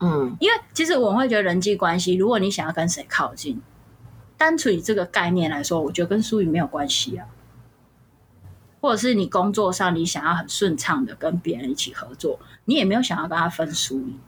[0.00, 3.60] 嗯，因为其实我会觉得人际关系，如果你想要跟谁靠近，
[4.36, 7.26] 单纯以这个概念来说，我觉得跟输赢没有关系啊。
[8.80, 14.18] 或者是你工作上你想要很顺畅的跟别人一起合作，你也没有想要跟他分输赢。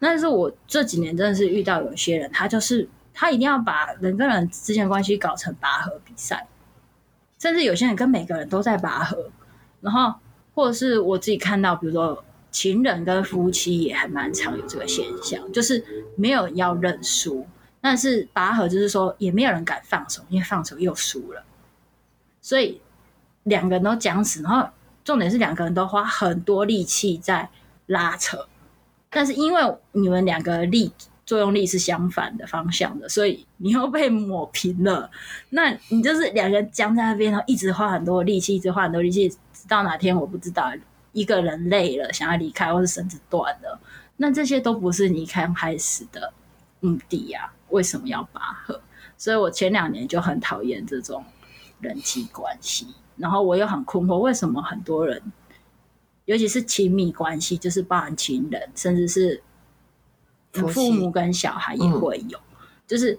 [0.00, 6.46] 但是我这几年真的是遇到有些人，他就是他一定要把人跟人之间的关系搞成拔河比赛，
[7.38, 9.30] 甚至有些人跟每个人都在拔河，
[9.80, 10.14] 然后
[10.54, 15.84] 或者是我自己看到，比如说情人跟夫妻也还蛮常有这个现象，就是
[16.14, 17.44] 没有要认输，
[17.80, 21.42] 但是拔河就是说也没有人敢放手，因为放手又输了，
[22.40, 22.80] 所以
[23.42, 24.68] 两个人都僵死，然后
[25.04, 27.50] 重点是两个人都花很多力气在
[27.86, 28.46] 拉扯。
[29.10, 30.92] 但是因为你们两个力
[31.24, 35.10] 作用力是相反的方向的，所以你又被抹平了。
[35.50, 40.72] 那你就是两个人僵在那边，然后一直花很多力气，一直花很多力气，直到哪天我不知道，
[41.12, 43.78] 一个人累了想要离开，或是绳子断了，
[44.16, 46.32] 那这些都不是你刚开始的
[46.80, 48.80] 目的呀、为什么要拔河？
[49.16, 51.24] 所以我前两年就很讨厌这种
[51.80, 55.20] 人际关系，然后我又很困惑，为什么很多人。
[56.28, 59.42] 尤其是亲密关系，就是包含情人，甚至是
[60.52, 62.38] 父母跟小孩也会有。
[62.38, 63.18] 嗯、就是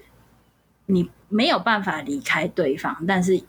[0.85, 3.41] 你没有办法离开对方，但是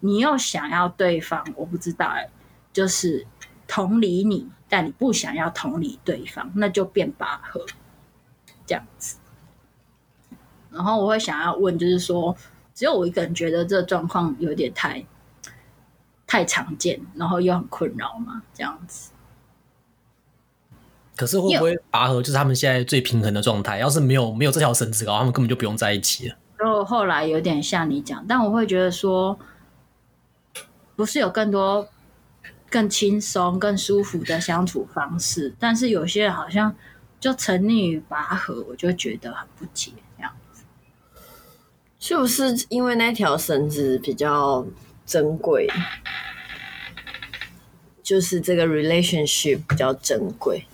[0.00, 2.28] 你又想要对方，我不知道哎，
[2.74, 3.26] 就是
[3.66, 7.64] 同理你，但你不想要同理对方，那就变拔河
[8.66, 9.16] 这样子。
[10.70, 12.36] 然后我会想要问，就是说，
[12.74, 15.06] 只有我一个人觉得这状况有点太。
[16.26, 19.10] 太常见，然后又很困扰嘛，这样子。
[21.16, 23.78] 可是会不会拔河就是他们现在最平衡的状态？
[23.78, 26.36] 要是没有没有这条绳子，他们根本就不用在一起了。
[26.58, 29.38] 然后后来有点像你讲，但我会觉得说，
[30.94, 31.88] 不是有更多
[32.68, 35.54] 更轻松、更舒服的相处方式？
[35.58, 36.74] 但是有些人好像
[37.18, 40.64] 就沉溺于拔河，我就觉得很不解，这样子。
[41.98, 44.66] 是不是因为那条绳子比较
[45.06, 45.68] 珍贵？
[48.02, 50.66] 就是这个 relationship 比较珍贵，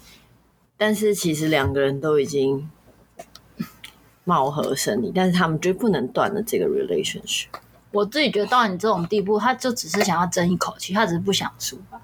[0.76, 2.70] 但是其实两个人都已经
[4.24, 7.49] 貌合神离，但是他们就不能断了这个 relationship。
[7.91, 12.01] 我自己觉得到你这种地步，他就只是想要争一口气，他只是不想输吧。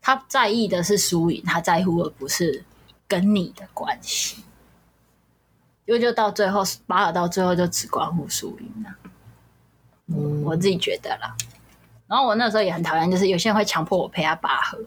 [0.00, 2.64] 他在意的是输赢，他在乎的不是
[3.06, 4.42] 跟你的关系。
[5.84, 8.94] 因为就到最后巴尔到最后就只关乎输赢了。
[10.08, 11.34] 嗯，我自己觉得啦。
[12.06, 14.78] 然后我那时候也很讨厌，就是有些人会强迫我陪他拔河，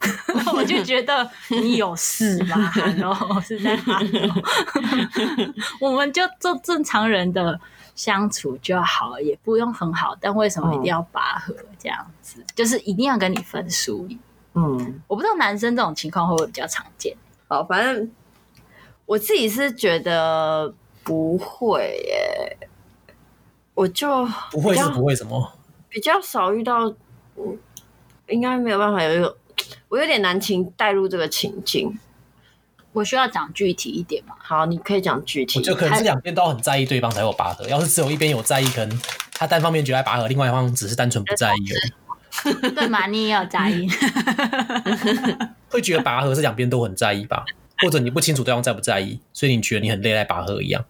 [0.54, 2.70] 我就觉得你有事吗？
[2.98, 4.30] 然后是在哪里？
[5.80, 7.58] 我们就做正常人的
[7.94, 12.40] 相处就好，也不用很好，但为什么一定要拔河这样子？
[12.40, 14.18] 嗯、就是一定要跟你分输赢。
[14.52, 17.16] 嗯，我不知道男生这种情况会不会比较常见。
[17.48, 18.10] 好，反正
[19.06, 22.56] 我自己是觉得不会耶，
[23.76, 25.52] 我就不会是不会什么，
[25.90, 26.92] 比较少遇到，
[28.26, 29.36] 应该没有办法有一个，
[29.88, 31.98] 我有点难情带入这个情境，
[32.92, 34.34] 我需要讲具体一点吗？
[34.38, 35.58] 好，你可以讲具体。
[35.58, 38.98] 我觉得可能是两边都很在意对方才有拔河，要是只有一边有在意，可能
[39.32, 42.70] 他单方面觉得拔河，另外一方只是单纯不在意而已。
[42.74, 43.06] 对嘛？
[43.06, 43.86] 你也有在意，
[45.68, 47.44] 会觉得拔河是两边都很在意吧？
[47.82, 50.82] 或者你不清楚对方在不在意，所以你觉得你很累在拔河一样？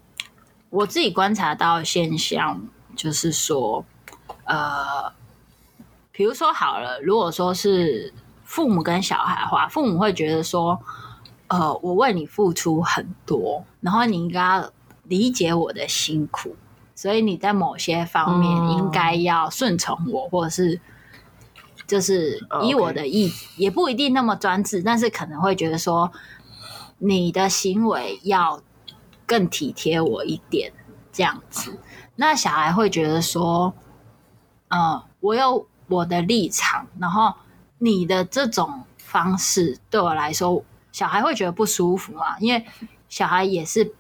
[0.71, 3.85] 我自己观察到现象就是说，
[4.45, 5.13] 呃，
[6.11, 8.13] 比如说好了，如果说是
[8.45, 10.81] 父母跟小孩的话，父母会觉得说，
[11.49, 14.73] 呃，我为你付出很多，然后你应该要
[15.05, 16.57] 理解我的辛苦，
[16.95, 20.81] 所以你在某些方面应该要顺从我，或者是。
[21.87, 26.11] 就是以我的意，也不一定那么专制，但是可能会觉得说，
[26.99, 28.61] 你的行为要
[29.25, 30.73] 更体贴我一点，
[31.13, 31.79] 这样子。
[32.17, 33.73] 那小孩会觉得说，
[34.69, 37.33] 嗯，我有我的立场，然后
[37.79, 42.39] 你的这种方式对我来说，小孩会觉得不舒服嘛？
[42.41, 42.65] 因为
[43.09, 43.93] 小孩也是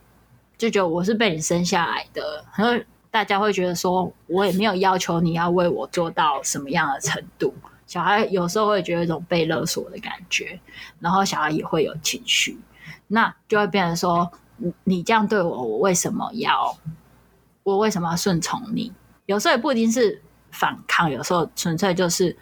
[0.58, 7.54] 就觉得我是被你生下来的，然后大家会觉得说，我也没有要求你要为我做到什么样的程度。
[7.86, 10.58] 小孩有时候会觉得一种被勒索的感觉，
[10.98, 12.58] 然后小孩也会有情绪，
[13.06, 14.28] 那就会变成说，
[14.82, 16.76] 你这样对我，我为什么要，
[17.66, 18.92] 我为什么要顺从你？
[19.26, 22.36] 有时候也不一定是反抗，有时候纯粹就是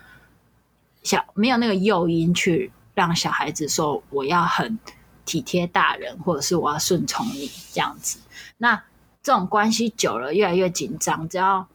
[1.03, 4.79] 小没有那个诱因去让小孩子说我要很
[5.25, 8.19] 体贴大人，或者是我要顺从你这样子。
[8.59, 8.85] 那
[9.23, 11.67] 这种关系久了越来越紧张，只要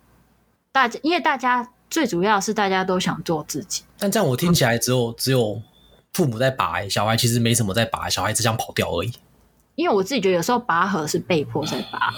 [0.72, 1.72] 大家因为大家。
[1.89, 5.60] 最主要是大家都想做自己，但这样我听起来只有只有
[6.14, 9.12] 父母在拔，小孩其实没什么在拔，小孩只想跑掉而已。
[9.74, 12.14] 因为我自己觉得有时候拔河是被迫在拔，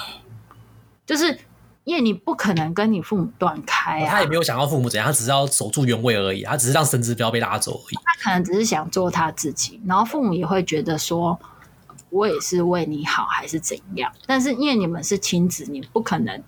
[1.06, 1.38] 就是
[1.84, 4.10] 因为你不可能跟你父母断开啊。
[4.10, 7.96] 他也没有想要父母怎样，他只是要守住原位而已，他只是让绳子不要被拉走而已。
[8.04, 11.40] 他可能只是想做他自己，然后父母也会觉得说，
[12.10, 14.12] 我也是为你好还是怎样？
[14.26, 16.44] 但是因为你们是亲子，你不可能。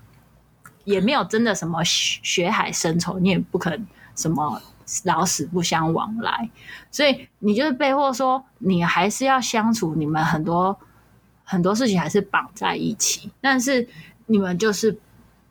[0.84, 4.60] 也没有真的什么血海深仇，你也不可能什么
[5.04, 6.50] 老死不相往来，
[6.90, 10.78] 所以你就是被迫说，你还是要相处，你们很多
[11.42, 13.88] 很多事情还是绑在一起，但是
[14.26, 14.98] 你们就是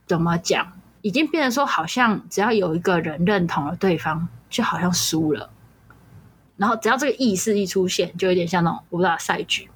[0.05, 5.49] 怎么讲，已经变成说，好像只要有一个人认同了对方，就好像输了，
[6.57, 9.69] 然后只要这个意识一出现，就有点像那种我不知道赛局。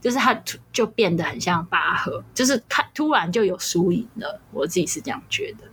[0.00, 0.32] 就是他
[0.72, 4.40] 就变得很像拔河，就是他突然就有输赢了。
[4.52, 5.66] 我自己是这样觉得。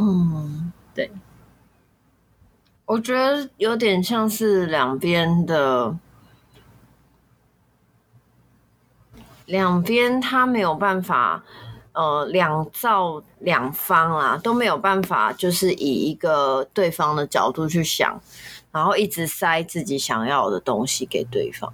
[0.00, 1.10] 嗯，对，
[2.86, 5.98] 我觉得有点像是两边的，
[9.46, 11.44] 两边他没有办法，
[11.92, 18.20] 呃，两造两方啊都没有办法，就是以一个对方的角度去想，
[18.70, 21.72] 然后一直塞自己想要的东西给对方。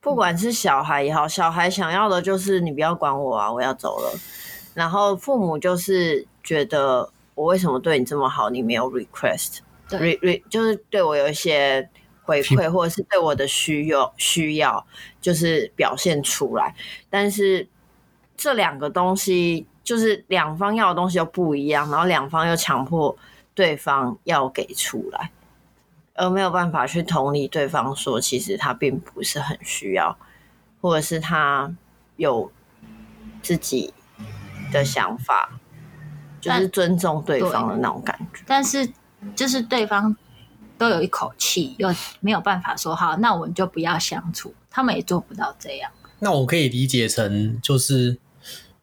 [0.00, 4.12] 不管是小孩也好，小孩想要的就是你不要管我啊，我要走了。
[4.74, 9.58] 然后父母就是觉得我为什么对你这么好，你没有 request，
[9.88, 11.88] 对 re re 就是对我有一些
[12.24, 14.84] 回馈，或者是对我的需要需要，
[15.20, 16.74] 就是表现出来。
[17.08, 17.68] 但是
[18.42, 23.16] 这两个东西就是两方要的东西又不一样，然后两方又强迫
[23.54, 25.30] 对方要给出来。
[26.14, 30.16] 而没有办法去同理对方，说其实他并不是很需要，
[30.80, 31.72] 或者是他
[32.16, 32.50] 有
[33.40, 33.94] 自己
[34.72, 35.60] 的想法，
[36.40, 38.42] 就是尊重对方的那种感觉。
[38.44, 38.92] 但是，
[39.36, 40.16] 就是对方
[40.76, 41.88] 都有一口气，又
[42.18, 44.52] 没有办法说好，那我们就不要相处。
[44.68, 45.88] 他们也做不到这样。
[46.18, 48.18] 那我可以理解成，就是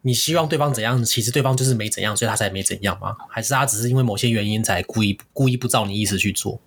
[0.02, 3.16] 你希望对方怎样，其实对方就是没怎样，所以他才没怎样吗？
[3.30, 6.60] 还是他只是因为某些原因才故意故意不照你意思去做？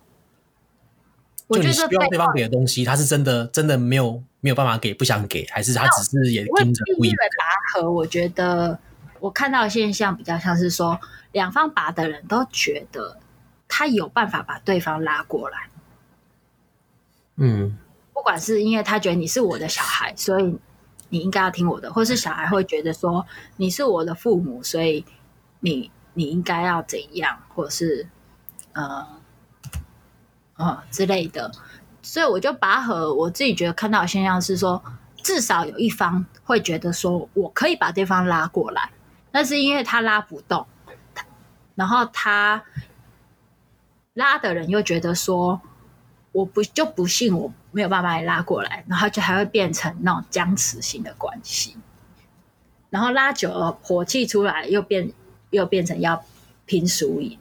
[1.49, 7.91] 就你希望对方给的东西，他是真的真的没有没有办法给，不想给，还是他只是也盯着故意拔河？
[7.91, 8.79] 我觉得
[9.19, 10.99] 我看到的现象比较像是说，
[11.31, 13.19] 两方拔的人都觉得
[13.67, 15.57] 他有办法把对方拉过来。
[17.35, 17.77] 嗯，
[18.13, 20.57] 不管是因为他觉得你是我的小孩，所以
[21.13, 23.23] 你应该要听我的，或是小孩会觉得说
[23.57, 25.05] 你是我的父母，所以
[25.59, 28.09] 你你应该要怎样，或者是
[28.73, 29.07] 呃
[30.55, 31.51] 呃之类的。
[32.01, 34.83] 所以我就拔河，我自己觉得看到的现象是说，
[35.17, 38.89] 至少有一方会觉得说我可以把对方拉过来，
[39.31, 40.65] 但是因为他拉不动，
[41.75, 42.63] 然后他
[44.15, 45.61] 拉的人又觉得说
[46.31, 51.75] 我不就不信我没有办法把你拉过来，然后就还会变成那种僵持性的关系，
[52.89, 55.11] 然后拉久了火气出来，又变
[55.49, 56.23] 又变成要
[56.65, 57.37] 拼输赢，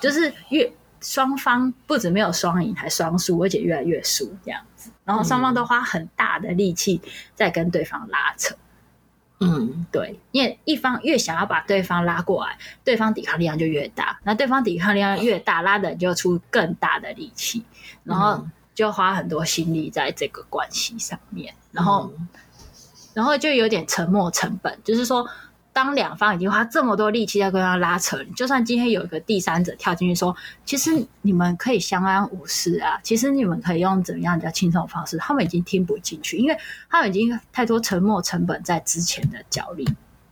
[0.00, 0.72] 就是越。
[1.00, 4.90] 双方不止没有双赢，还双输，而且越来越输这样子。
[5.04, 6.98] 然后双方都花很大的力气
[7.34, 8.56] 在跟对方拉扯。
[9.40, 14.18] 嗯，对，因为一方越想要把对方拉过来，对方抵抗力量就越大。
[14.22, 17.62] 那对方抵抗力量越大，拉的人就出更大的力气，
[18.04, 18.42] 然后
[18.74, 21.54] 就花很多心力在这个关系上面。
[21.72, 22.12] 然后，
[23.14, 25.26] 然后就有点沉没成本，就是说。
[25.74, 30.32] 当两方已经花这么多力气在跟他拉扯，就算今天有一个第三者跳进去说
[30.64, 36.56] ：“其实你们可以相安无事啊，其实你们可以用怎么样比较轻松的方式。”他们已经听不进去，因为
[36.88, 39.84] 他们已经太多沉没成本在之前的角力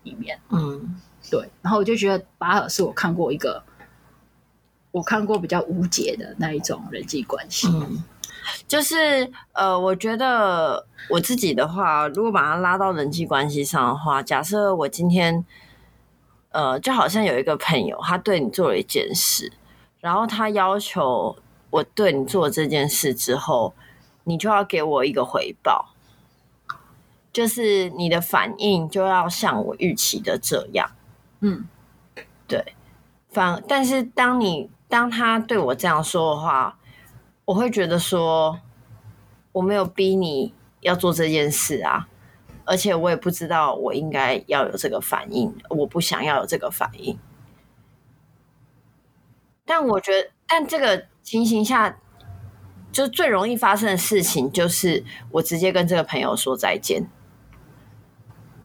[0.05, 0.38] 里面。
[0.51, 1.51] 嗯，对。
[1.61, 3.61] 然后我就觉得巴尔是我看过一个，
[4.93, 7.66] 我看过比较无解的那一种人际关系。
[7.66, 8.05] 嗯
[8.66, 15.45] 就是呃，我觉得我自己的话，如果把它拉到人际关系上的话，假设我今天
[16.51, 19.53] 呃，就好像有一个朋友，他对你做了一件事，
[20.01, 21.36] 然后他要求
[21.70, 23.74] 我对你做这件事之后，
[24.24, 25.90] 你就要给我一个回报，
[27.32, 30.90] 就是你的反应就要像我预期的这样。
[31.40, 31.64] 嗯，
[32.49, 32.74] 对。
[33.30, 36.76] 反，但是当你当他对我这样说的话。
[37.45, 38.61] 我会觉得说，
[39.53, 42.09] 我没有逼你要做这件事啊，
[42.64, 47.18] 而且我也不知道我应该要有这个反应，我不想要有这个反应。
[49.64, 51.99] 但我觉得，但这个情形下，
[52.90, 57.07] 就最容易发生的事情就是我直接跟这个朋友说再见。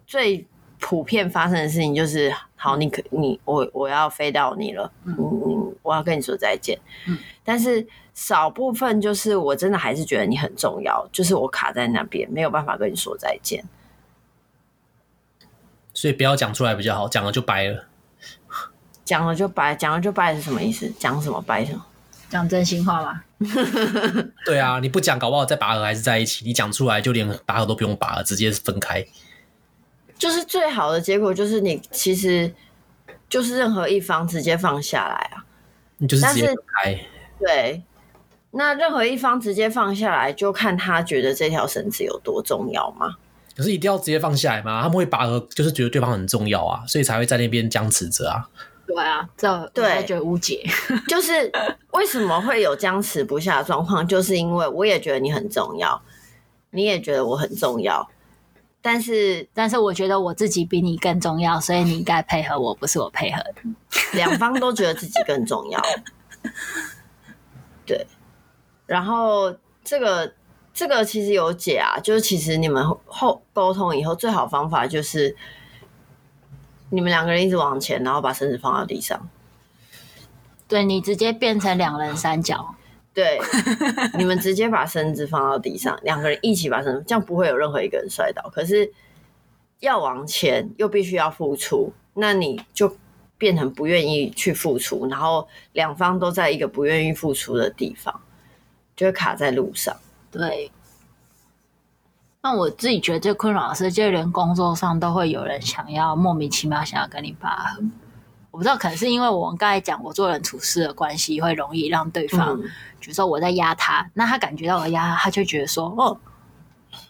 [0.05, 0.47] 最
[0.79, 7.87] 普遍发生的事情就是，好，你可你我我要飞到你了，嗯嗯，我要跟你说再见，嗯，但是。
[8.17, 13.63] 少部分就是我真的还是觉得你很重要，就是我卡在那边没有办法跟你说再见，
[15.93, 17.85] 所以不要讲出来比较好，讲了就掰了，
[19.05, 20.91] 讲了就掰，讲了就掰是什么意思？
[20.97, 21.85] 讲什么掰什么？
[22.27, 23.21] 讲真心话吗？
[24.43, 29.05] 对啊，你不讲，搞不好再拔河还是在一起；你讲出来，就连拔河都不用拔了，直接分开。
[30.17, 32.53] 就是最好的结果，就是你其实
[33.29, 35.45] 就是任何一方直接放下来啊，
[35.97, 36.99] 你就是直接分开，
[37.39, 37.83] 对。
[38.51, 43.15] 那任何一方直接放下来，就看他觉得这条绳子有多重要吗？
[43.55, 44.81] 可是一定要直接放下来吗？
[44.81, 48.47] 他们会拔河，就是觉得对方很重要啊，所以才会在那边僵持着啊。
[48.87, 50.65] 对啊，这对觉得无解。
[51.07, 51.51] 就是
[51.91, 54.07] 为什么会有僵持不下的状况？
[54.07, 56.01] 就是因为我也觉得你很重要，
[56.71, 58.09] 你也觉得我很重要，
[58.89, 63.55] 但是但是我觉得我自己比你更重要，所以你应该配合我，不是我配合的。
[64.15, 65.81] 两方都觉得自己更重要，
[67.85, 68.07] 对。
[68.85, 70.33] 然后这个
[70.73, 75.35] 这个其实有解啊，就是其实你们后沟通以后最好方法就是
[76.89, 79.27] 你们两个人一直往前，然后把绳子放到地上。
[80.69, 82.73] 对，你直接变成两人三角，
[83.17, 83.41] 对，
[84.15, 88.47] 你们直接把绳子放到地上，两个人一起把绳子，这样不会有任何一个人摔倒。
[88.53, 88.93] 可是
[89.79, 92.95] 要往前又必须要付出，那你就
[93.35, 98.21] 变成不愿意去付出，然后两方都在一个不愿意付出的地方。
[98.95, 99.97] 就会卡在路上。
[100.29, 100.71] 对，
[102.43, 107.83] 那我自己觉得最困扰的是，就连工作上都会有人想要莫名其妙想要跟你拔河。
[108.57, 112.63] 我不知道，可能是因为我们刚才讲我做人处事的关系，会容易让对方，嗯、
[112.99, 116.19] 比如说我在压他，那他感觉到我压他，他就觉得说：“哦，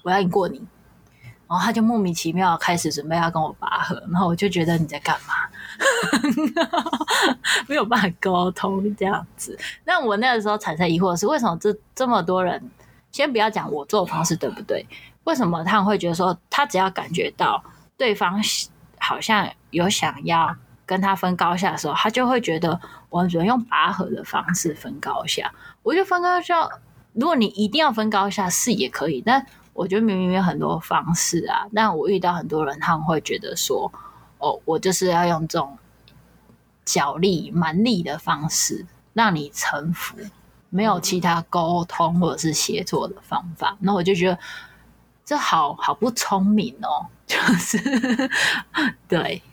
[0.01, 0.57] 我要赢过你。”
[1.47, 5.35] 然后他就莫名其妙开始准备要跟我拔河，然后我就觉得你在干嘛？
[7.69, 9.57] 没有办法沟通这样子。
[9.85, 12.61] 那我那个时候产生疑惑的是，为什么这这么多人，
[13.13, 14.85] 先不要讲我做的方式对不对？
[15.23, 17.63] 为什么他们会觉得说，他只要感觉到
[17.95, 18.37] 对方
[18.99, 20.53] 好像有想要
[20.87, 25.53] 跟他分高下的时候，他就会觉得我只能用拔河的方式分高下。
[25.83, 26.67] 我就分高下，
[27.13, 29.45] 如果你一定要分高下是也可以，但。
[29.77, 33.91] 我觉得明明有很多方式啊，但我遇到很多人，他们会觉得说
[34.39, 35.77] ：“哦，我就是要用这种
[36.83, 40.17] 脚力、蛮力的方式让你臣服，
[40.71, 44.39] 没有其他沟通或者是协作的方法。”那我就觉得
[45.23, 47.77] 这好好不聪明哦，就是
[49.07, 49.43] 对，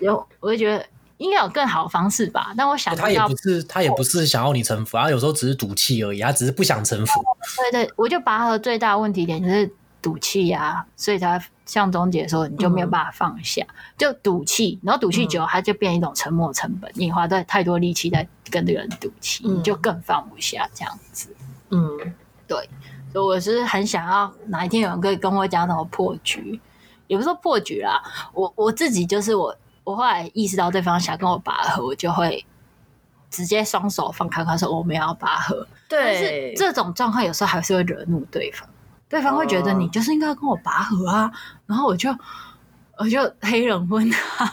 [0.00, 0.84] 有我就觉得
[1.16, 2.52] 应该有更好的方式吧。
[2.56, 7.24] 但我想他也不是他也不是想要你臣服，他有时候只是赌气而已，他只是不想臣服。
[7.56, 9.70] 对对，我就拔河最大的问题点就是
[10.00, 21.28] 赌气呀，所以才像钟姐说，你就没有办法放下，嗯、就赌气，然后赌气久了，它就变一种沉默成本，嗯、你花在太多力气在跟这个人赌气，嗯、你就更放不下这样子。
[21.70, 21.98] 嗯，
[22.46, 22.56] 对，
[23.12, 26.58] 所以我是很想要哪一天有人可以跟我讲怎么破局，
[27.08, 28.00] 也不是说破局啦，
[28.32, 29.54] 我我自己就是我，
[29.88, 32.44] 我后来意识到对方想跟我拔河，我就会
[33.30, 35.66] 直接双手放开，他说我们要拔河。
[35.88, 38.68] 对，但是这种状况有时候还是会惹怒对方。
[39.08, 41.32] 对方会觉得你就是应该要跟我拔河啊，
[41.64, 42.14] 然后我就
[42.98, 44.50] 我就黑人问他。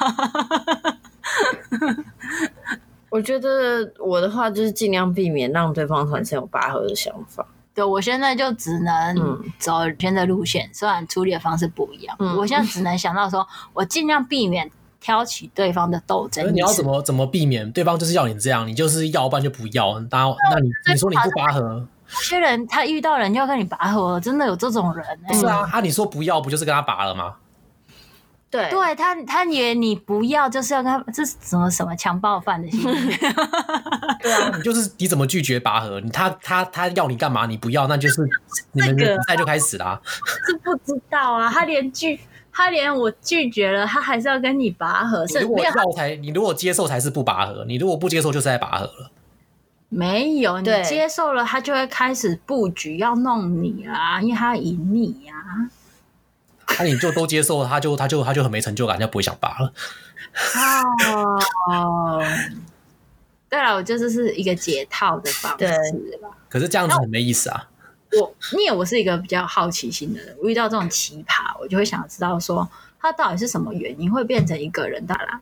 [3.12, 7.46] 我觉得我的话就是尽量避免让对方产生有拔河的想法。
[7.74, 12.16] 对，我现在就只能走偏的路线，虽然处理的方式不一样。
[12.20, 16.54] 嗯、我现在只能想到说，我尽量避免挑起对方的斗争。
[16.54, 17.72] 你要怎么怎么避免？
[17.72, 20.00] 对方就是要你这样，你就是要不然就不要。
[20.00, 21.88] 那那你你说你不拔河？
[22.08, 25.34] 有些人他遇到人就要跟你拔河，真的有这种人、欸。
[25.34, 27.36] 是啊，他你说不要，不就是跟他拔了吗？
[28.52, 32.80] 对，对他他以为你不要，就是要跟他，这是什么什么强暴犯的心
[33.10, 33.18] 理？
[34.22, 36.00] 对啊，你就是你怎么拒绝拔河？
[36.00, 37.48] 你他他他要你干嘛？
[37.48, 38.22] 你不要，那就是
[38.72, 40.02] 你们比赛就开始啦、啊。
[40.48, 42.20] 是不知道啊，他连拒
[42.58, 45.26] 他连我拒绝了，他还是要跟你拔河。
[45.26, 49.12] 你如果要才，你如果接受才是不拔河，你如果不接受就是在拔河了。
[49.90, 55.68] 没有，你接受了，他就会开始布局要弄你啊，因为他要赢你呀、啊。
[56.70, 59.74] 那、啊、你就都接受了，他就他就他就很没成就感，就不会想拔了。
[61.70, 62.24] 哦，
[63.50, 66.30] 对了，我就是是一个解套的方式吧。
[66.48, 67.68] 可是这样子很没意思啊。
[68.20, 72.68] 我，因为我是一个比较好奇心的人，我遇到这种奇葩，我就会想知道说
[73.00, 75.42] 他到底是什么原因会变成一个人大啦。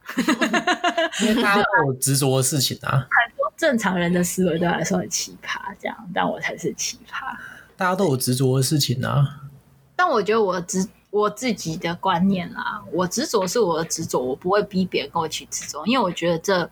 [1.22, 2.92] 因为他有执着的事情啊。
[3.10, 7.36] 很多正常人的思维对他来说很奇葩，这样，但我才是奇葩。
[7.76, 9.42] 大家都有执着的事情啊。
[9.96, 16.70] 但我觉得我执我自己的观念啦，我执着是我的执着，我不会逼别人跟我去执着，因为我觉得这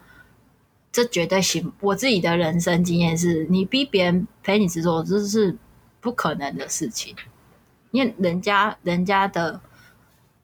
[0.91, 1.71] 这绝对行。
[1.79, 5.55] 我自己的人生经验是，你逼别人陪你执着，这是
[6.01, 7.15] 不可能的事情，
[7.91, 9.61] 因为人家人家的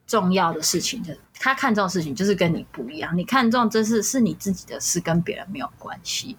[0.05, 1.18] 重要的事情的。
[1.39, 6.36] 他看重的事情就是跟你不一样，你看重这是是你自己的事，跟别人没有关系，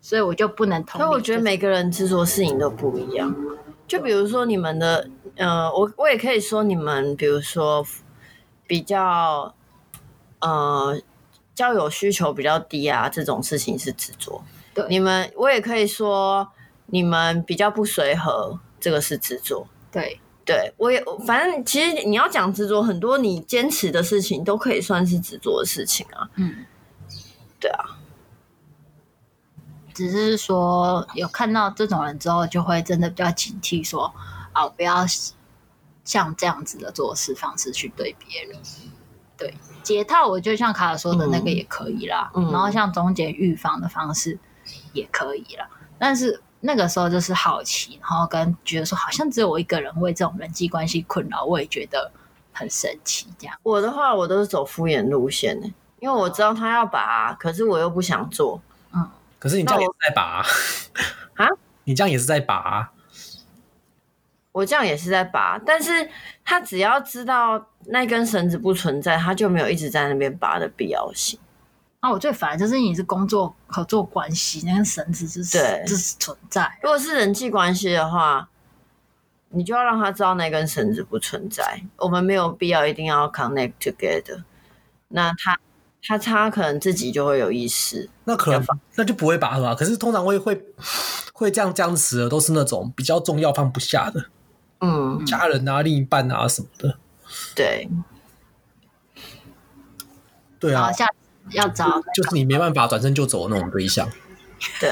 [0.00, 0.98] 所以我就不能同。
[0.98, 3.34] 所以我觉得每个人执着事情都不一样。
[3.86, 7.86] 就比如说你们的，呃，我我也可以说你们，比如说
[8.66, 9.54] 比较，
[10.40, 10.98] 呃，
[11.54, 14.42] 交友需求比较低啊，这种事情是执着。
[14.72, 16.50] 对，你们我也可以说
[16.88, 19.66] 你们比较不随和，这个是执着。
[19.90, 20.20] 对。
[20.44, 26.26] 对，我也反正其实你要讲执着，很多你坚持的事情都可以算是执着的事情啊。
[26.36, 26.64] 嗯，
[27.60, 27.84] 对啊，
[29.92, 34.14] 只是说有看到这种人之后，就会真的比较警惕说，说
[34.54, 35.04] 啊，不要
[36.02, 38.58] 像这样子的做事方式去对别人。
[39.36, 44.38] 对，解套我就像卡尔说的那个也可以啦，嗯、然后像终结预防的方式
[44.94, 45.68] 也可以啦，
[45.98, 46.42] 但是。
[46.60, 52.10] 那个时候就是好奇，然后跟觉得说好像只有我一个人为这种人际关系困扰，我也觉得
[52.52, 53.28] 很神奇。
[53.38, 55.66] 这样我的话，我都是走敷衍路线的，
[56.00, 58.60] 因为我知道他要拔，可是我又不想做。
[58.92, 60.44] 嗯，可是你这样也是在拔啊？
[61.36, 61.48] 啊
[61.84, 62.90] 你这样也是在拔？
[64.50, 66.10] 我这样也是在拔，但是
[66.44, 71.38] 他只要知道那根绳子不存在，他就没有一直在那边拔的必要性。
[72.00, 76.78] 那、啊、我最烦就是你是工作合作关系，那根绳子就是对，就是存在。
[76.80, 78.48] 如果是人际关系的话，
[79.48, 81.82] 你就要让他知道那根绳子不存在。
[81.96, 84.44] 我们没有必要一定要 connect together。
[85.08, 85.58] 那他
[86.00, 88.08] 他他可能自己就会有意识。
[88.22, 89.74] 那可能那就不会拔河啊。
[89.74, 90.62] 可是通常会会
[91.32, 94.26] 会这样僵持的，都是那种比较重要放不下的，
[94.82, 96.96] 嗯，家人啊、另一半啊什么的。
[97.56, 97.88] 对，
[100.60, 100.92] 对啊。
[101.52, 104.08] 要找、就是你没办法转身就走的那种对象，
[104.80, 104.90] 对，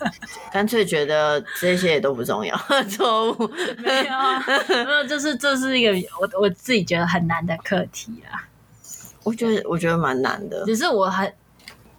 [0.52, 2.56] 干脆觉得这些也都不重要，
[2.90, 3.48] 错误
[3.78, 8.48] 没有，没有，就是这是一个我我自己觉得很难的课题啊。
[9.24, 11.32] 我觉得我觉得蛮难的，只是我很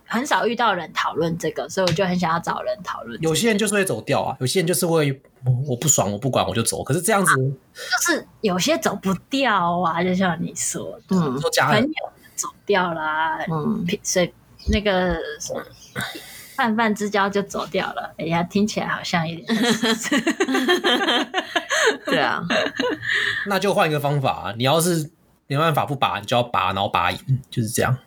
[0.06, 3.30] 很少遇到人讨论这个，所以我就很想要找人讨论、这个。
[3.30, 5.22] 有些人就是会走掉啊，有些人就是会
[5.68, 11.90] 我不爽我不管我就走，可是这样子、啊、就是有些走不掉啊，就像你说的，说家人。
[12.38, 14.32] 走掉啦，嗯，所以
[14.70, 15.18] 那个
[16.56, 18.14] 泛泛之交就走掉了。
[18.18, 19.48] 哎呀，听起来好像有点……
[22.06, 22.42] 对啊，
[23.48, 25.12] 那就换一个方法，你要是
[25.48, 27.20] 没办法不拔，你就要拔，然后拔赢，
[27.50, 27.98] 就是这样。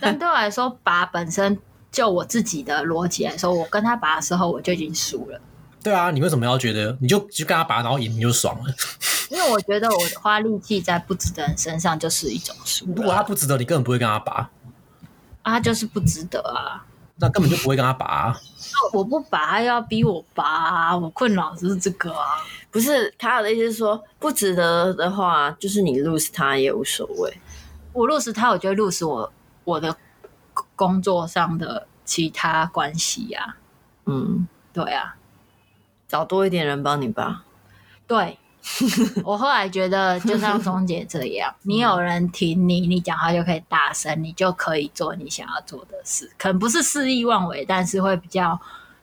[0.00, 1.58] 但对我来说，拔本身
[1.90, 5.40] 就我自己的逻辑来说，我跟他拔的时候，我就已经输了。
[5.82, 8.74] 对啊，你为什么要觉得你就就跟他拔，然后赢你就爽了？
[9.30, 12.84] 因为我觉得我花力气在不值得人身上就是一种输。
[12.94, 14.50] 如果他不值得，你根本不会跟他拔。
[15.42, 16.84] 啊，他就是不值得啊。
[17.16, 18.40] 那根本就不会跟他拔啊。
[18.72, 22.42] 那我不拔，他要逼我拔啊，我困扰就是这个啊。
[22.70, 27.40] 不是卡尔的意思是说，不值得的话，就是你 lose 他也无所谓。
[27.92, 29.32] 我 lose 他，我就 lose 我
[29.64, 29.96] 我的
[30.74, 33.56] 工作上的其他关系呀。
[34.06, 35.16] 嗯，对啊。
[36.12, 37.42] 找多一点人帮你吧。
[38.06, 38.38] 对，
[39.24, 46.30] 我后来觉得，就像钟姐这样， 你有人挺你，你讲话就可以大声，你就可以做你想要做的事。
[46.36, 48.60] 可能不是肆意妄为，但是会比较，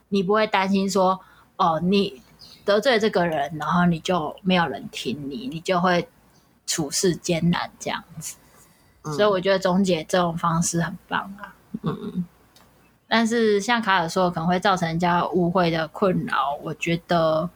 [0.09, 1.19] 你不会担心说，
[1.57, 2.21] 哦，你
[2.63, 6.07] 得罪这个人，然后你就没有人听你，你就会
[6.67, 8.37] 处事艰难这样子。
[9.01, 11.55] 嗯、所以我觉得钟姐这种方式很棒啊。
[11.81, 12.25] 嗯嗯。
[13.11, 16.55] 但是像卡尔说，可能会造成人家误会的困扰。
[16.61, 17.49] 我觉得，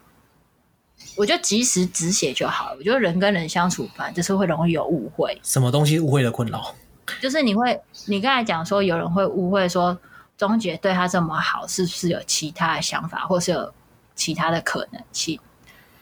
[1.16, 2.76] 我就及时止血就好了。
[2.80, 5.40] 我觉得人跟人相处反正，就是会容易有误会。
[5.44, 6.74] 什么东西误会的困扰？
[7.22, 9.96] 就是你会，你刚才讲说有人会误会说，
[10.36, 13.72] 钟姐对他这么好，是不是有其他的想法，或是有
[14.16, 15.40] 其他的可能性？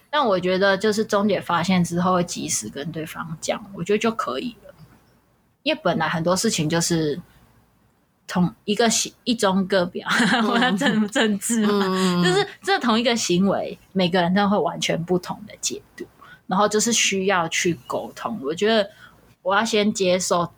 [0.10, 4.74] 但我觉得，就是钟姐发现之后，会及时跟对方讲，我觉得就可以了。
[5.64, 7.22] 因为本来很多事情就是。
[8.32, 10.08] 同一个行一中各表，
[10.48, 16.06] 我要政政治嘛，嗯、就是这同一个行为，每个人都会完全不同的解读，
[16.48, 18.40] 然后就是需要去沟通。
[18.42, 18.90] 我觉得
[19.42, 20.50] 我要先接受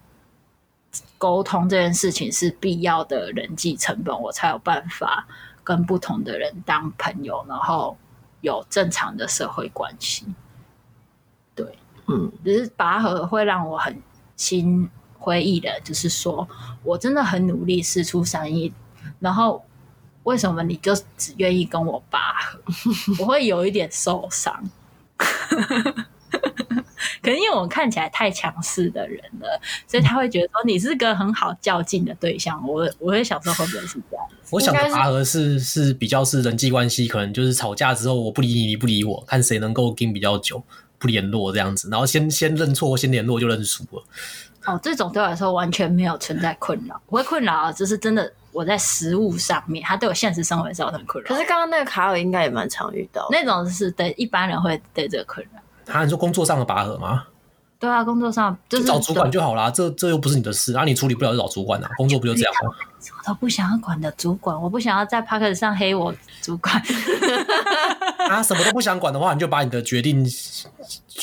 [1.17, 5.27] 沟通这件事情是必要的人际成本，我才有办法
[5.63, 7.97] 跟不同的人当朋友，然后
[8.41, 10.27] 有正常的社会关系。
[11.55, 11.65] 对，
[12.05, 13.99] 嗯，只是拔河会让我很
[14.35, 14.87] 心。
[15.23, 16.45] 回忆的，就是说
[16.83, 18.73] 我真的很努力释出善意，
[19.21, 19.63] 然后
[20.23, 22.59] 为什么你就只愿意跟我拔河？
[23.23, 24.69] 我会有一点受伤，
[27.21, 32.61] 可能因为我看起来太强势的人了，所以他会觉得说你是个很好较劲的对象。
[32.67, 34.25] 我我会想说会不会是这样？
[34.49, 40.61] 我想的拔河是是比较是人际关系，可能就是吵架之后我不理你，你不理我，看谁能够跟比较久
[40.99, 44.03] 不联络这样子，然后先先认错，先联络就认输了。
[44.65, 51.27] 哦，这种对我来说完全没有存在困扰，不会困扰啊，就是真的我在食物上面，它对我现实生活造成困扰。
[51.27, 55.59] 可是刚刚那个卡尔应该也蛮常遇到，那种是对一般人会对这个困扰。
[55.85, 57.25] 他你说工作上的拔河吗？
[57.77, 62.71] 对啊，工作上就是找主管就好啦，这这又不是你的事啊，你处理不了就找主管啊，工作不就这样吗？
[62.71, 66.81] 我都不想要管的主管，我不想要在 Podcast 上黑我主管。
[68.29, 70.25] 啊，什么都不想管的话，你就把你的决定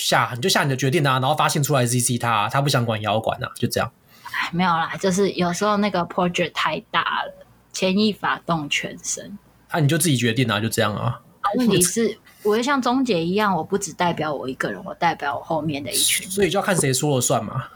[0.05, 3.91] 下，你就下你的决定啊，然后发现出来 ZC 他，他不想管也要管啊，就这样。
[4.25, 9.39] 哎，没有啦，就是有时候那个 project 太大了，牵一发动全身。
[9.69, 11.21] 啊，你就自己决定啊，就这样啊。
[11.57, 12.19] 问题是。
[12.43, 17.67] 我就像钟姐一样，我不只代表我一个人，我代表我后面的一群，所以就要看谁说了算嘛。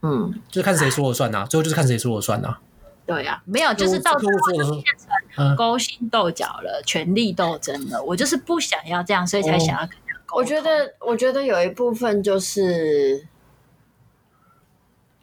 [0.00, 2.60] 嗯， 就看谁说了算呐、啊，最后就是看谁说了算呐、啊。
[3.04, 4.64] 对啊，没有，就是到最后就变
[5.36, 8.02] 成勾心斗角了，嗯、权力斗争了。
[8.02, 10.38] 我就是不想要这样，所以才想要跟他沟通。
[10.38, 13.26] 我觉得，我觉得有一部分就是，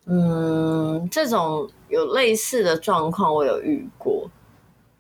[0.06, 4.30] 嗯，这种有类似的状况我有遇过，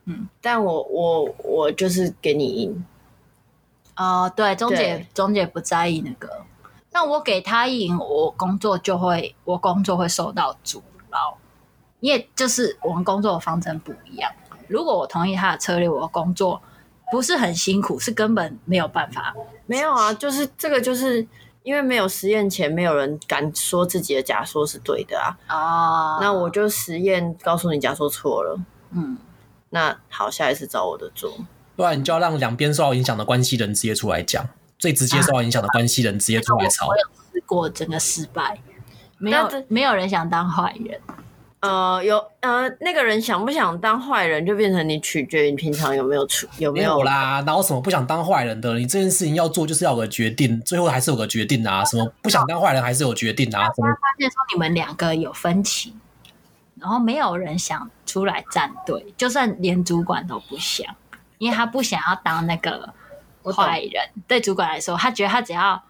[0.05, 2.85] 嗯，但我我我就是给你赢。
[3.97, 6.45] 哦、呃，对，钟姐，钟姐不在意那个，
[6.91, 11.37] 那我给他赢，我工作就会，我工作会受到阻挠，
[12.01, 14.31] 因为就是我们工作的方针不一样。
[14.67, 16.61] 如果我同意他的策略，我的工作
[17.11, 19.33] 不是很辛苦，是根本没有办法。
[19.65, 21.25] 没有啊，就是这个，就是
[21.63, 25.37] 因为没有实验前，没有人敢说自己的假说是对的啊。
[25.49, 28.59] 哦，那我就实验告诉你假说错了。
[28.91, 29.17] 嗯，
[29.69, 31.33] 那好，下一次找我的做。
[31.75, 34.47] 不然你就要让两边受到影响的关系人直接出来讲，
[34.79, 36.85] 最直接受到影响的关系人直接出来吵。
[36.85, 37.03] 啊、我有
[37.33, 38.59] 试过整个失败，
[39.17, 40.99] 没有没有人想当坏人。
[41.65, 47.41] 呃，有呃，那个人想不想当坏人，就变成你取决于你平常有没有出有没有，没有啦。
[47.41, 48.73] 哪有什么不想当坏人的？
[48.75, 51.83] 你这件事情要做，就是要有个决定，最后还是有个决定啊。
[51.83, 53.69] 什么不想当坏人，还是有决定啊？
[53.75, 55.95] 怎么发现说你们两个有分歧，
[56.79, 60.85] 然后没有人想出来站队，就算连主管都不想。
[61.37, 62.93] 因为他不想要当那个
[63.53, 65.83] 坏人，对主管来说，他觉得他只要，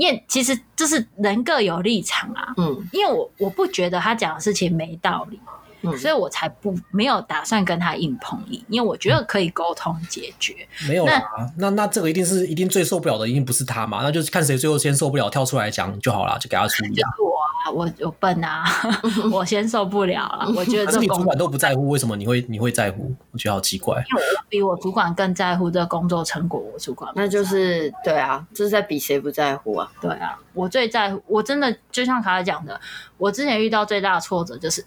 [0.00, 2.54] 因为其实这是人各有立场啊。
[2.56, 5.38] 嗯，因为我我不觉得他讲的事情没道理，
[5.82, 10.54] 嗯、所以我才不没有打算跟他硬碰硬，因为我觉得可以沟通解决。
[10.88, 11.22] 没有啦，
[11.56, 14.00] 那那那这个一定是一定最受不了的，一定不是他嘛？
[14.02, 16.90] 那就是看谁最后先受不了，跳出来讲就好了，就给他处理。
[16.90, 17.30] 就是我
[17.64, 18.64] 啊，我我笨啊，
[19.32, 20.52] 我先受不了了。
[20.56, 23.14] 我觉得这主管都不在乎，为什么你会你会在乎？
[23.32, 24.02] 我觉得好奇怪。
[24.08, 29.90] 因为我比我主管更在乎这个工作成果，我主管那就是对啊，这、就是在比谁不在乎啊？
[30.00, 32.80] 对啊，我最在乎，我真的就像卡卡讲的，
[33.18, 34.84] 我之前遇到最大的挫折就是。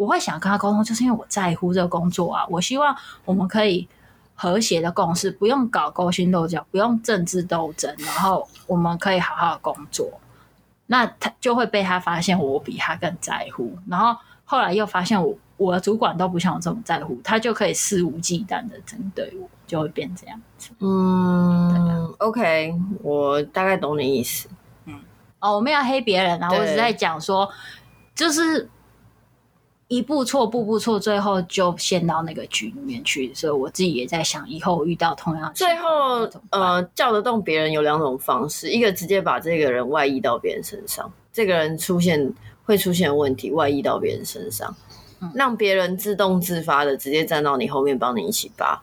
[0.00, 2.46] 我会想跟他沟通，就是因为我在乎这个工作啊。
[2.48, 2.96] 我希望
[3.26, 3.86] 我们可以
[4.34, 10.10] 和谐的共事，不用搞勾心斗角，不用政治斗争，然后我们可以好好的工作。
[10.86, 20.70] 那他就会被他发现我比他更在乎，然后后来又发现我我的主管都不像我这么在乎，他就可以肆无忌惮的针对我，就会变这样子。
[20.78, 24.48] 嗯，OK，我大概懂你意思。
[24.86, 24.98] 嗯，
[25.40, 27.46] 哦，我没有黑别人啊，我只是在讲说，
[28.14, 28.66] 就是。
[29.90, 33.34] 一步错，步步错，最后就陷到那个局里面去。
[33.34, 42.32] 所以我自己也在想，以后遇到同样最后呃叫得动别人有两种方式，一个直接把这个人外溢到别人身上，这个人出现
[42.64, 44.72] 会出现问题，外溢到别人身上，
[45.20, 48.80] 嗯、让别人自动自发的直接站到你后面帮你一起扒。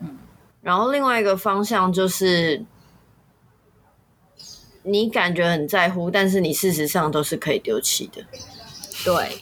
[0.00, 0.18] 嗯，
[0.60, 2.60] 然后另外一个方向就是
[4.82, 8.24] 你感觉很在乎，但是你事实上都是可以丢弃的。
[9.04, 9.40] 对。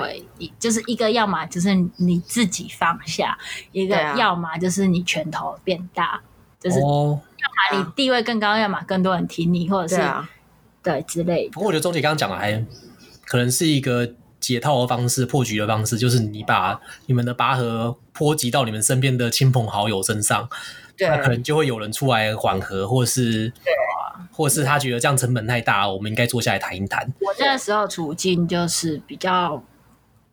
[0.00, 0.24] 对，
[0.58, 3.36] 就是一个，要么就是你自己放下；
[3.72, 6.18] 一个，要么就是你拳头变大，
[6.58, 10.02] 就是要么你地位更高，要么更多人听你，或者是
[10.82, 11.50] 对，之类的。
[11.50, 12.64] 不过我觉得钟姐刚刚讲的还
[13.26, 20.48] 可能是一个解套的方式、破局的方式，就是你把你们的拔河波及到你们身边的亲朋好友身上，
[20.96, 23.74] 对，那可能就会有人出来缓和，或是对，
[24.32, 27.06] 或是他觉得这样成本太大，我们应该坐下来谈一谈。
[27.20, 29.62] 我那时候处境就是比较。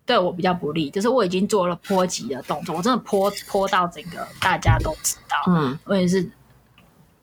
[0.09, 5.37] 对我比较不利，就是我已经做了泼及的动作，我真的泼泼到整个大家都知道。
[5.53, 6.27] 嗯，我也是。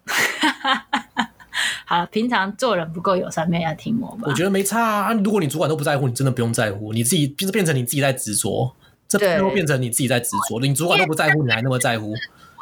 [1.85, 4.23] 好了，平常做人不够友善，没人要听我吧？
[4.27, 5.13] 我觉得没差啊。
[5.13, 8.73] 如果你主管都不在乎，你真的不用在乎，你自己就是变成你自己在执着，
[9.09, 10.61] 这最后变成你自己在执着。
[10.61, 12.15] 你主管都不在乎，你还那么在乎？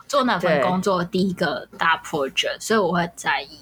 [0.09, 3.59] 做那份工作第一个大 project，，所以我会在意。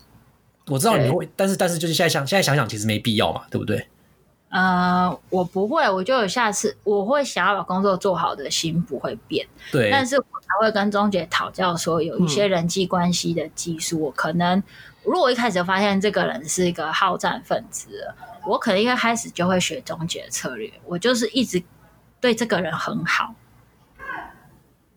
[0.69, 3.89] 我知道你会，但是但是就是现在想现在想想，其实没必要嘛，对不对？
[4.53, 9.91] 呃，我不会，我就有下次我会想要把工作做好的心不会变，对。
[9.91, 14.63] 但是我才会跟钟姐讨教说，有一些人际关系的技术，我可能
[15.05, 18.13] 如果一开始就发现这个人是一个好战分子，
[18.47, 21.63] 我可能一开始就会学钟姐的策略，我就是一直
[22.21, 23.35] 对这个人很好。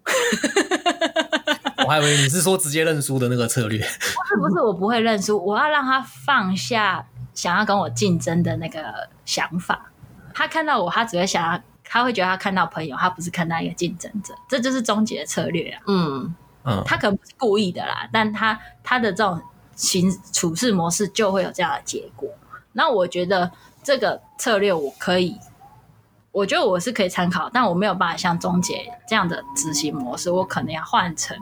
[1.86, 3.86] 我还以为你是说直接认输的那个策略，不
[4.26, 7.08] 是不是，我不会认输，我要让他放下。
[7.36, 9.92] 想要跟我竞争的那个想法，
[10.34, 15.84] 他看到我，他只会想要，他会觉得他看到朋友，他不是看到一个竞争者，这就是终结的策略啊。
[15.86, 16.34] 嗯
[16.64, 19.40] 嗯，他可能不是故意的啦，但他他的这种
[19.76, 22.30] 行处事模式就会有这样的结果。
[22.72, 23.52] 那我觉得
[23.84, 25.38] 这个策略我可以，
[26.32, 31.38] 我觉得我是可以参考，但我没有办法像终结这样的执行模式，我可能要换成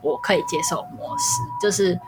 [0.00, 2.00] 我可以接受模式，就是。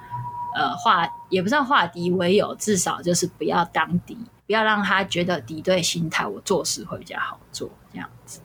[0.55, 8.41] 呃，化也不算化敌为友，至少就是不要当敌，不要让他觉得敌对心态，我做事会比较好做，这样子。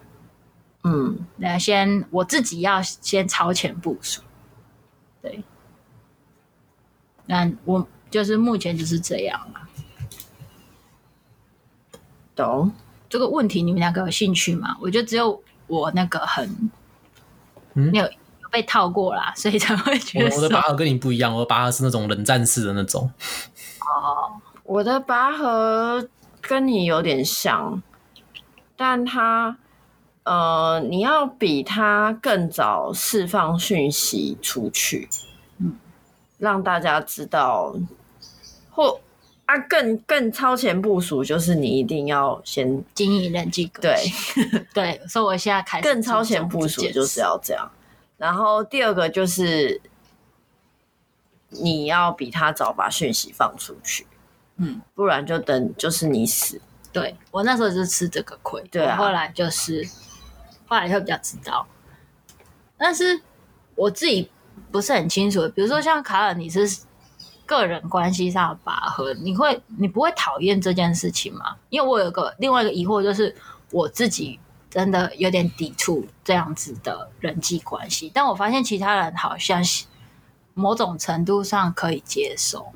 [0.84, 4.22] 嗯，那先我自己要先超前部署，
[5.22, 5.44] 对。
[7.26, 9.62] 那我就是目前就是这样了。
[12.36, 12.72] 懂
[13.08, 14.76] 这个问题，你们两个有兴趣吗？
[14.82, 16.70] 我觉得只有我那个很，
[17.76, 18.10] 嗯没有。
[18.54, 23.10] 嗯被套过啦，所以才会觉得我的拔河跟你不一样，我的拔河是那种冷战式的那种。
[23.80, 24.32] 哦，
[24.64, 26.08] 我的拔河
[26.40, 27.82] 跟你有点像，
[28.78, 29.58] 但他
[30.24, 35.10] 呃，你要比他更早释放讯息出去，
[35.58, 35.76] 嗯，
[36.38, 37.76] 让大家知道，
[38.70, 39.00] 或
[39.48, 44.44] 啊更更超前部署，就是你一定要先经营人际关系。
[44.46, 44.66] 对
[45.00, 47.68] 对，所以我现在开始更超前部署，就是要这样。
[48.18, 49.82] 然后第二个就是
[51.50, 54.08] 你要比他早把讯息放出去，
[54.58, 56.62] 嗯，不然就等就是你死。
[56.92, 59.84] 对，我那时候就吃这个亏，对啊，后来就是
[60.68, 61.68] 后来会比较知道，
[62.78, 63.20] 但是
[63.76, 64.30] 我自己
[64.72, 65.50] 不是很清楚。
[65.50, 66.82] 比如说像卡尔，你是
[67.46, 71.58] 个人关系上的拔河，你会你不会讨厌这件事情吗？
[71.70, 73.36] 因为我有个另外一个疑惑，就是
[73.72, 74.40] 我自己。
[74.74, 79.62] 真的有点抵触这样子的人际关系，但我发现其他人好像
[80.56, 82.74] 某种程度上可以接受。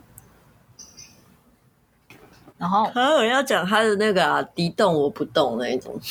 [2.60, 6.00] 然后，还有人要讲他的那个啊，敌动我不动那一种。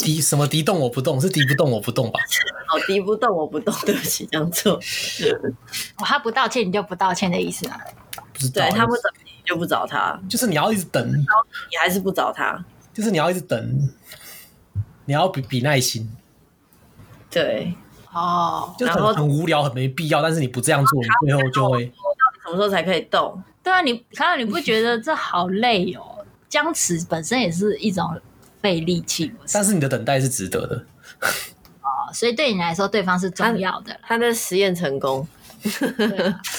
[0.00, 2.18] 敌什么敌动我不动，是敌不动我不动吧？
[2.74, 4.74] 哦，敌不动我不动，对不起，这样做。
[4.74, 7.80] 哦，他不道歉你就不道歉的意思啊？
[8.32, 11.08] 不知道，对他不找你就不找他，就是你要一直等，
[11.70, 13.88] 你还是不找他，就是你要一直等，
[15.08, 16.06] 你要比比耐心。
[17.30, 17.72] 对，
[18.12, 21.86] 哦，就很很无聊，很没必要，但是你不这样做，你最后就会。
[22.44, 23.42] 什么时候才可以动？
[23.62, 26.26] 对啊，你看到你不觉得这好累哦？
[26.50, 28.20] 僵持本身也是一种
[28.60, 30.76] 费力气，但是你的等待是值得的。
[31.80, 33.98] 哦，所以对你来说，对方是重要的。
[34.02, 35.26] 他的实验成功，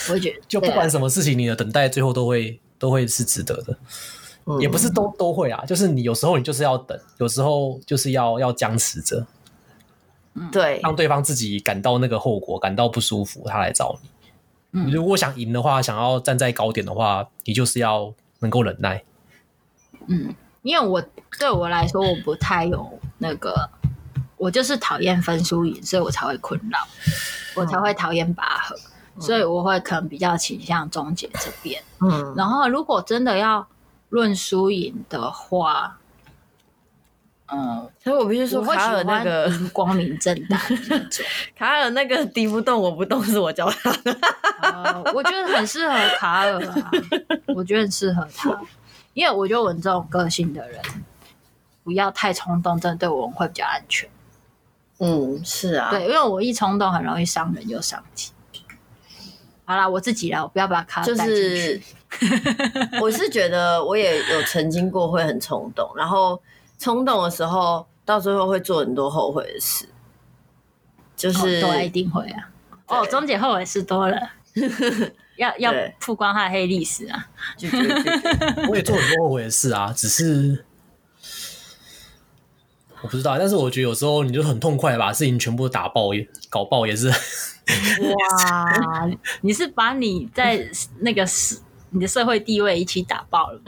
[0.09, 3.77] 我觉得 就不管什么事情，你的等待最后都会都会是值得的。
[4.49, 9.25] 嗯、也不是都都会啊，就是你有时候你就是要等，有时候就是要要僵持着。
[10.51, 14.79] 对，让对方自己感到那个后果，感到不舒服，他来找你。
[14.85, 19.03] 你如果想赢的话，想要站在高点的话，你就是要能够忍耐。
[20.07, 21.03] 嗯，因为我
[21.37, 23.69] 对我来说，我不太有那个，
[24.37, 26.79] 我就是讨厌分输赢，所以我才会困扰，
[27.55, 28.75] 我才会讨厌拔河，
[29.15, 31.81] 嗯、所以我会可能比较倾向终结这边。
[31.99, 33.67] 嗯，然后如果真的要
[34.09, 35.97] 论输赢的话。
[37.51, 40.55] 嗯，所以我必须说，卡尔那个光明正大
[41.57, 44.15] 卡尔那个敌不动我不动是我教他的，
[44.61, 46.91] 呃，我觉得很适合卡尔啊，
[47.47, 48.55] 我觉得很适合他，
[49.15, 50.79] 因为我觉得我这种个性的人
[51.83, 54.07] 不要太冲动，真的对我们会比较安全。
[54.99, 58.31] 嗯，是啊，对，因为我一冲动很容易伤人又伤己。
[59.65, 61.33] 好啦，我自己啦，我不要把卡尔带进去。
[61.33, 61.81] 就是、
[63.01, 66.41] 我是觉得我也有曾经过会很冲动，然后。
[66.81, 69.85] 冲动的时候，到最后会做很多后悔的事，
[71.13, 72.49] 就是、哦、对，一定会啊。
[72.87, 74.17] 哦，钟姐后悔事多了，
[75.35, 77.27] 要要曝光他的黑历史啊！
[78.69, 80.63] 我也做很多后悔的事啊，只是
[83.01, 83.37] 我不知道。
[83.37, 86.03] 但是我觉得有时候你就很痛快把事情全部打爆，
[86.49, 87.09] 搞爆也是。
[87.09, 87.15] 哇，
[89.41, 90.65] 你是把你在
[90.99, 91.59] 那个时。
[91.91, 93.61] 你的社会地位一起打爆了，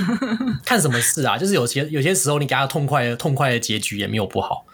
[0.64, 1.36] 看什么事啊？
[1.36, 4.64] 就是有些有些时候，你给他痛快的痛快的结局也没有不好。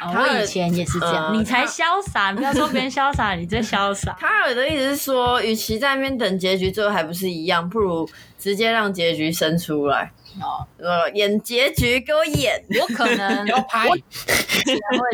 [0.00, 4.12] 哦、我以前也是这样，呃、你才潇洒，你不要说别人潇洒， 你最潇洒。
[4.14, 10.10] 卡尔的意思是说，与其在那边等结局，最后还不是一样，不如直接让结局生出来。
[10.40, 13.98] 哦，呃，演结局给我演，我可能 要拍，会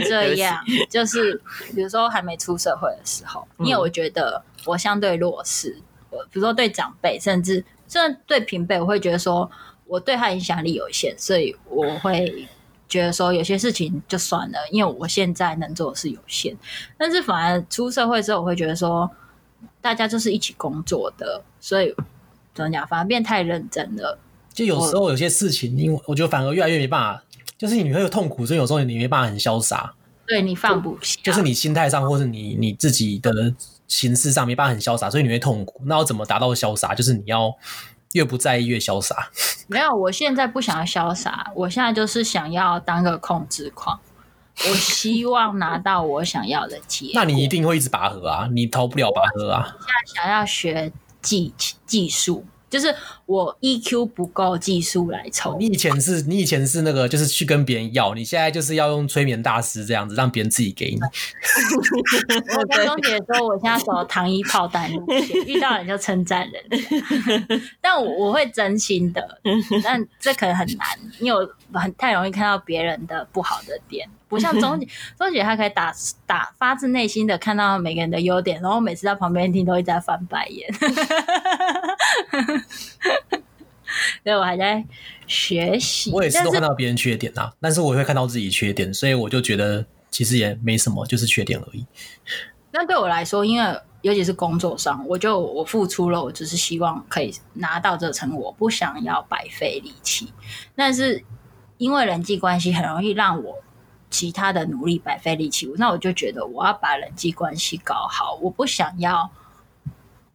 [0.08, 0.56] 这样，
[0.88, 1.38] 就是
[1.74, 5.76] 比如说还没出社会的时候，嗯、因为我觉得我相对弱势。
[6.10, 9.50] 比如说对长辈，甚至甚至对平辈，我会觉得说
[9.86, 12.46] 我对他影响力有限，所以我会
[12.88, 16.56] 觉得说有些事情就算了，因为我现在能做的是有限。
[16.96, 19.10] 但是反而出社会之后，我会觉得说
[19.80, 21.94] 大家就是一起工作的，所以
[22.54, 24.18] 怎么讲，反而变太认真了。
[24.52, 27.22] 就有时候有些事情，因为我觉得反而越来越没办法，
[27.56, 29.94] 就是你会有痛苦，所以有时候你没办法很潇洒。
[30.26, 33.54] 对，你放不下，就是你心态上，或是你你自己的。
[33.88, 35.80] 形式上没办法很潇洒，所以你会痛苦。
[35.84, 36.94] 那要怎么达到潇洒？
[36.94, 37.52] 就是你要
[38.12, 39.30] 越不在意越潇洒。
[39.66, 43.98] 没有，我现在不想要潇洒，我现在就是想要当个控制狂。
[44.68, 47.12] 我希望拿到我想要的结果。
[47.14, 49.76] 那你一定会一直拔河啊，你逃不了拔河啊。
[49.78, 51.54] 我现在想要学技
[51.86, 52.44] 技术。
[52.70, 52.94] 就是
[53.26, 55.56] 我 EQ 不够，技术来抽。
[55.58, 61.00] 你以前是，你以前是那个，就是去跟别人要，你现在就是要用催眠大师这样子，让别人自己给你。
[62.56, 66.62] 我跟钟姐说，我现在走糖衣炮弹路线，遇到人就称赞人。
[67.80, 69.40] 但我我会真心的，
[69.82, 70.86] 但这可能很难，
[71.20, 74.08] 因为我很太容易看到别人的不好的点。
[74.28, 74.86] 不像钟姐，
[75.18, 75.90] 钟姐她可以打
[76.26, 80.68] 打发自内心的看到每个人的优点，然后每次在旁边听都一直在翻白眼。
[84.22, 84.84] 所以我还在
[85.26, 86.10] 学习。
[86.12, 91.86] 我也是都看到别人缺点啊，但是我也会看到自己缺点，所以我就觉得其实也没什么，就是缺点而已。
[92.70, 100.32] 那对我来说，因为尤其是工作上，我就我付出了，我只是希望可以拿到这个成果，不想要白费力气。
[100.76, 101.24] 但是
[101.78, 103.62] 因为人际关系很容易让我。
[104.10, 109.30] 其他的努力白费力气，那我就觉得我要把人际关系搞好，我不想要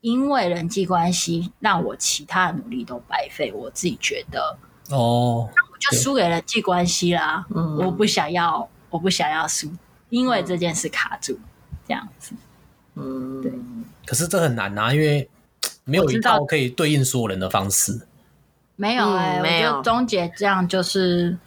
[0.04, 3.54] 因为人际关系让我其他的努力都白费。
[3.54, 4.58] 我自己觉得
[4.90, 7.46] 哦，那我就输给人际关系啦。
[7.56, 9.72] 嗯，我不想要，我不想要输，
[10.10, 11.40] 因为这件事卡住，
[11.88, 12.34] 这样子。
[12.96, 13.50] 嗯，对。
[14.06, 15.30] 可是这很难啊，因为
[15.86, 18.06] 没有一套可以对应所有人的方式。
[18.76, 19.70] 没有哎、欸，没有。
[19.70, 21.38] 我觉得终结这样就是。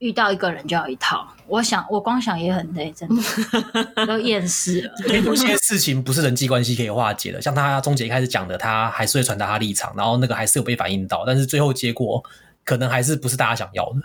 [0.00, 3.22] 遇到一个人就要一套，我想我光想也很累，真的
[4.06, 4.92] 都厌世了。
[5.24, 12.22] 有些事情不是人际关系可以化解的，像他终结一开始讲的，他还是会传达他立场，然后那个还是有被反映到，但是最后结果
[12.64, 14.02] 可能还是不是大家想要的。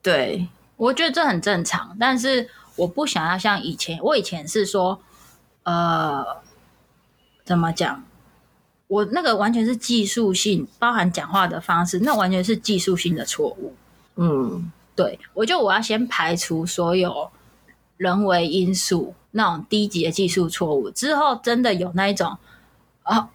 [0.00, 5.00] 对，我觉得这很正常，但是我不想要像以前，我以前是说，
[5.64, 6.24] 呃，
[7.44, 8.04] 怎么讲？
[8.86, 13.74] 我那个完全是技术性，包含讲话的方式，那完全是技术性的错误。
[14.16, 17.30] 嗯，对，我就我要先排除所有
[17.96, 22.36] 人为因素那种低级的技术错误，之后真的有那一种
[23.02, 23.30] 啊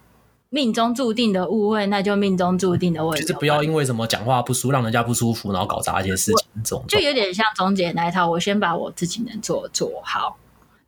[0.48, 3.22] 命中注定的误会，那就命中注定的问题。
[3.22, 6.46] 就是不要因为什么讲话不舒服，让人家不舒服，然后搞砸一些事情。
[6.64, 10.36] 这种就有点像钟姐那一套，我先把我自己能做做好，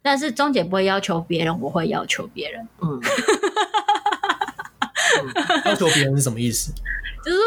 [0.03, 2.67] 但是钟姐不会要求别人，我会要求别人。
[2.83, 3.01] 嗯，
[5.67, 6.73] 要求别人是什么意思？
[7.25, 7.39] 就是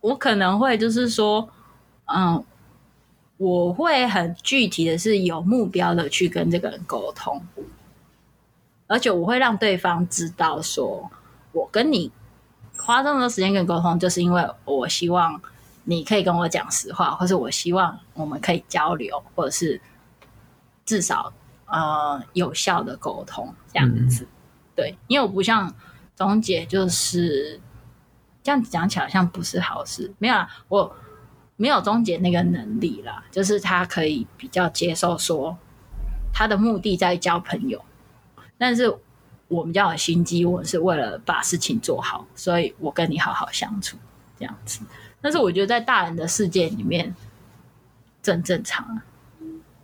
[0.00, 1.48] 我可能会就是说，
[2.06, 2.44] 嗯，
[3.36, 7.42] 我会很具体的是有目标的去跟这个人沟通，
[8.86, 11.10] 而且我会让对方知道说，
[11.52, 12.10] 我跟你
[12.76, 15.40] 花这么多时间跟你沟通，就是因为我希望
[15.84, 19.80] 你可以跟我讲实话，或是我希望我们可以交流，或者是
[20.84, 21.32] 至少
[21.66, 24.24] 呃有效的沟通这样子。
[24.24, 24.28] 嗯、
[24.74, 25.74] 对，因为我不像
[26.16, 27.60] 钟姐，就是。
[28.42, 30.14] 这样讲起来好像不是好事。
[30.18, 30.96] 没有啦，我
[31.56, 35.56] 没有终结那个能力啦，就是他可以比较接受说
[36.32, 37.82] 他的目的在交朋友，
[38.58, 38.94] 但是
[39.48, 43.96] 我们比较有心机，我是为了把事情做好，所以我跟你好好相处
[44.38, 44.80] 这样子。
[45.20, 47.14] 但是我觉得在大人的世界里面，
[48.22, 49.00] 正正常。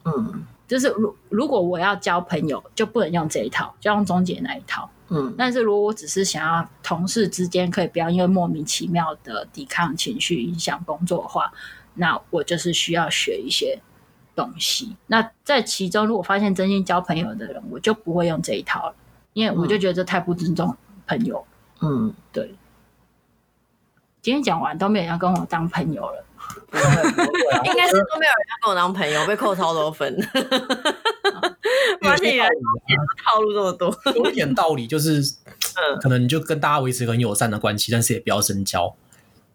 [0.04, 4.88] 嗯，就是如如果我要交朋友，就不能用这一套，就用中介那一套。
[5.10, 11.52] 嗯，但是如果我只是想要同事之间可以不要因为莫名其妙的抵抗情绪影响工作的话，
[11.92, 13.78] 那我就是需要学一些
[14.34, 14.96] 东西。
[15.08, 18.94] 那在其中，如果发现真心交朋友的人，我就不会用这一套了，
[19.34, 20.74] 因为我就觉得这太不尊重
[21.06, 21.44] 朋友。
[21.82, 22.54] 嗯，对。
[24.22, 26.24] 今天讲完都没有人要跟我当朋友了，
[27.64, 30.16] 应该是都没有人要跟我当朋友，被扣超多分。
[32.00, 32.52] 发现原来
[33.24, 35.20] 套路这么多，有一点道理，就是
[36.00, 38.94] 可能你就跟大家维持很友善的关系，但是也不要深交。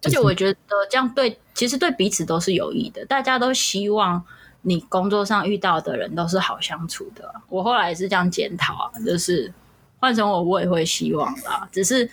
[0.04, 0.60] 而且我觉得
[0.90, 3.06] 这样对，其实对彼此都是有益的。
[3.06, 4.22] 大家都希望
[4.64, 7.34] 你工作上遇到的人都是好相处的。
[7.48, 9.54] 我后来也是这样检讨啊，就是
[10.02, 11.70] 换成我，我也会希望啦。
[11.72, 12.12] 只是。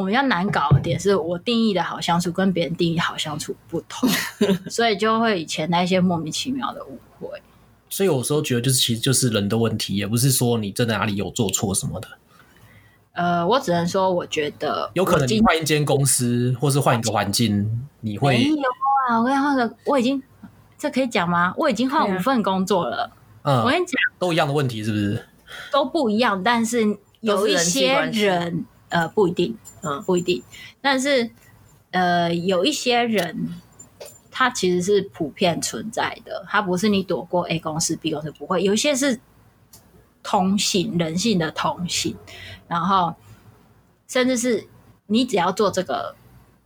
[0.00, 4.08] 我们要难搞的点是我定义的好相处跟别人定义好相处不同，
[4.70, 7.28] 所以就会以前那些莫名其妙的误会。
[7.90, 12.08] 所以有时候觉得就是其实就是人的问题，也不是说你真的哪里有做错什么的。
[13.12, 18.56] 呃，我只能说我觉得有可能你换一间公司，或是换一个环境，你会没有
[19.10, 19.18] 啊？
[19.18, 20.22] 我跟你换个，我已经
[20.78, 21.52] 这可以讲吗？
[21.58, 23.10] 我已经换五份工作了。
[23.42, 25.26] 嗯，我跟你讲，都一样的问题是不是？
[25.70, 28.64] 都不一样，但是有一些人。
[28.90, 30.42] 呃，不一定，嗯，不一定。
[30.80, 31.30] 但是，
[31.92, 33.54] 呃，有一些人，
[34.30, 38.62] 他其实是普遍存在的，他不是你躲过 A 公司、B 公司不会。
[38.62, 39.18] 有一些是
[40.22, 42.16] 通性，人性的通性，
[42.68, 43.14] 然后
[44.06, 44.68] 甚至是
[45.06, 46.14] 你只要做这个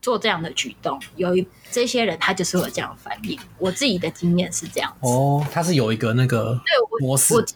[0.02, 3.38] 做这样的举动，有一这些人他就是会有这样的反应。
[3.58, 5.06] 我自己的经验是这样子。
[5.06, 6.60] 哦，他是有一个那个
[7.00, 7.34] 模式。
[7.34, 7.46] 对，我，我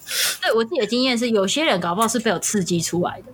[0.42, 3.32] 对我自己的经验是，有些人搞不好是被我刺激出来的。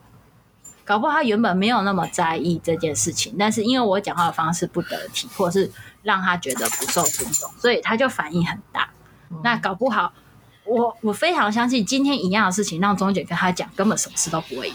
[0.84, 5.70] 搞不好他原本没有那么在意这件事情，但是因为我讲话的方式不得体，或是
[6.02, 8.90] 让他觉得不受尊重，所以他就反应很大。
[9.30, 10.12] 嗯、那搞不好，
[10.64, 14.74] 我我非常相信，今天一样的事情让钟姐跟他讲，根本什么事都不会有。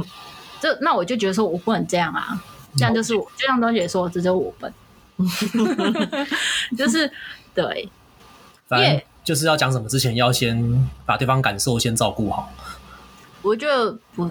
[0.58, 2.42] 这那我就觉得说我不能这样啊，
[2.78, 4.72] 这样就是我，就像钟姐说，这就是我笨，
[6.78, 7.12] 就是
[7.54, 7.90] 对，
[8.66, 12.48] 反正就是要讲什么之前要先把对方感受先照顾好。
[13.42, 14.30] 我就不。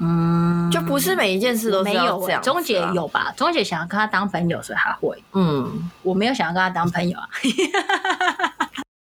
[0.00, 2.42] 嗯，就不是每一件事都是要这样，啊。
[2.42, 3.32] 钟姐有吧？
[3.36, 5.22] 钟姐想要跟他当朋友，所以他会。
[5.32, 7.28] 嗯，我没有想要跟他当朋友啊。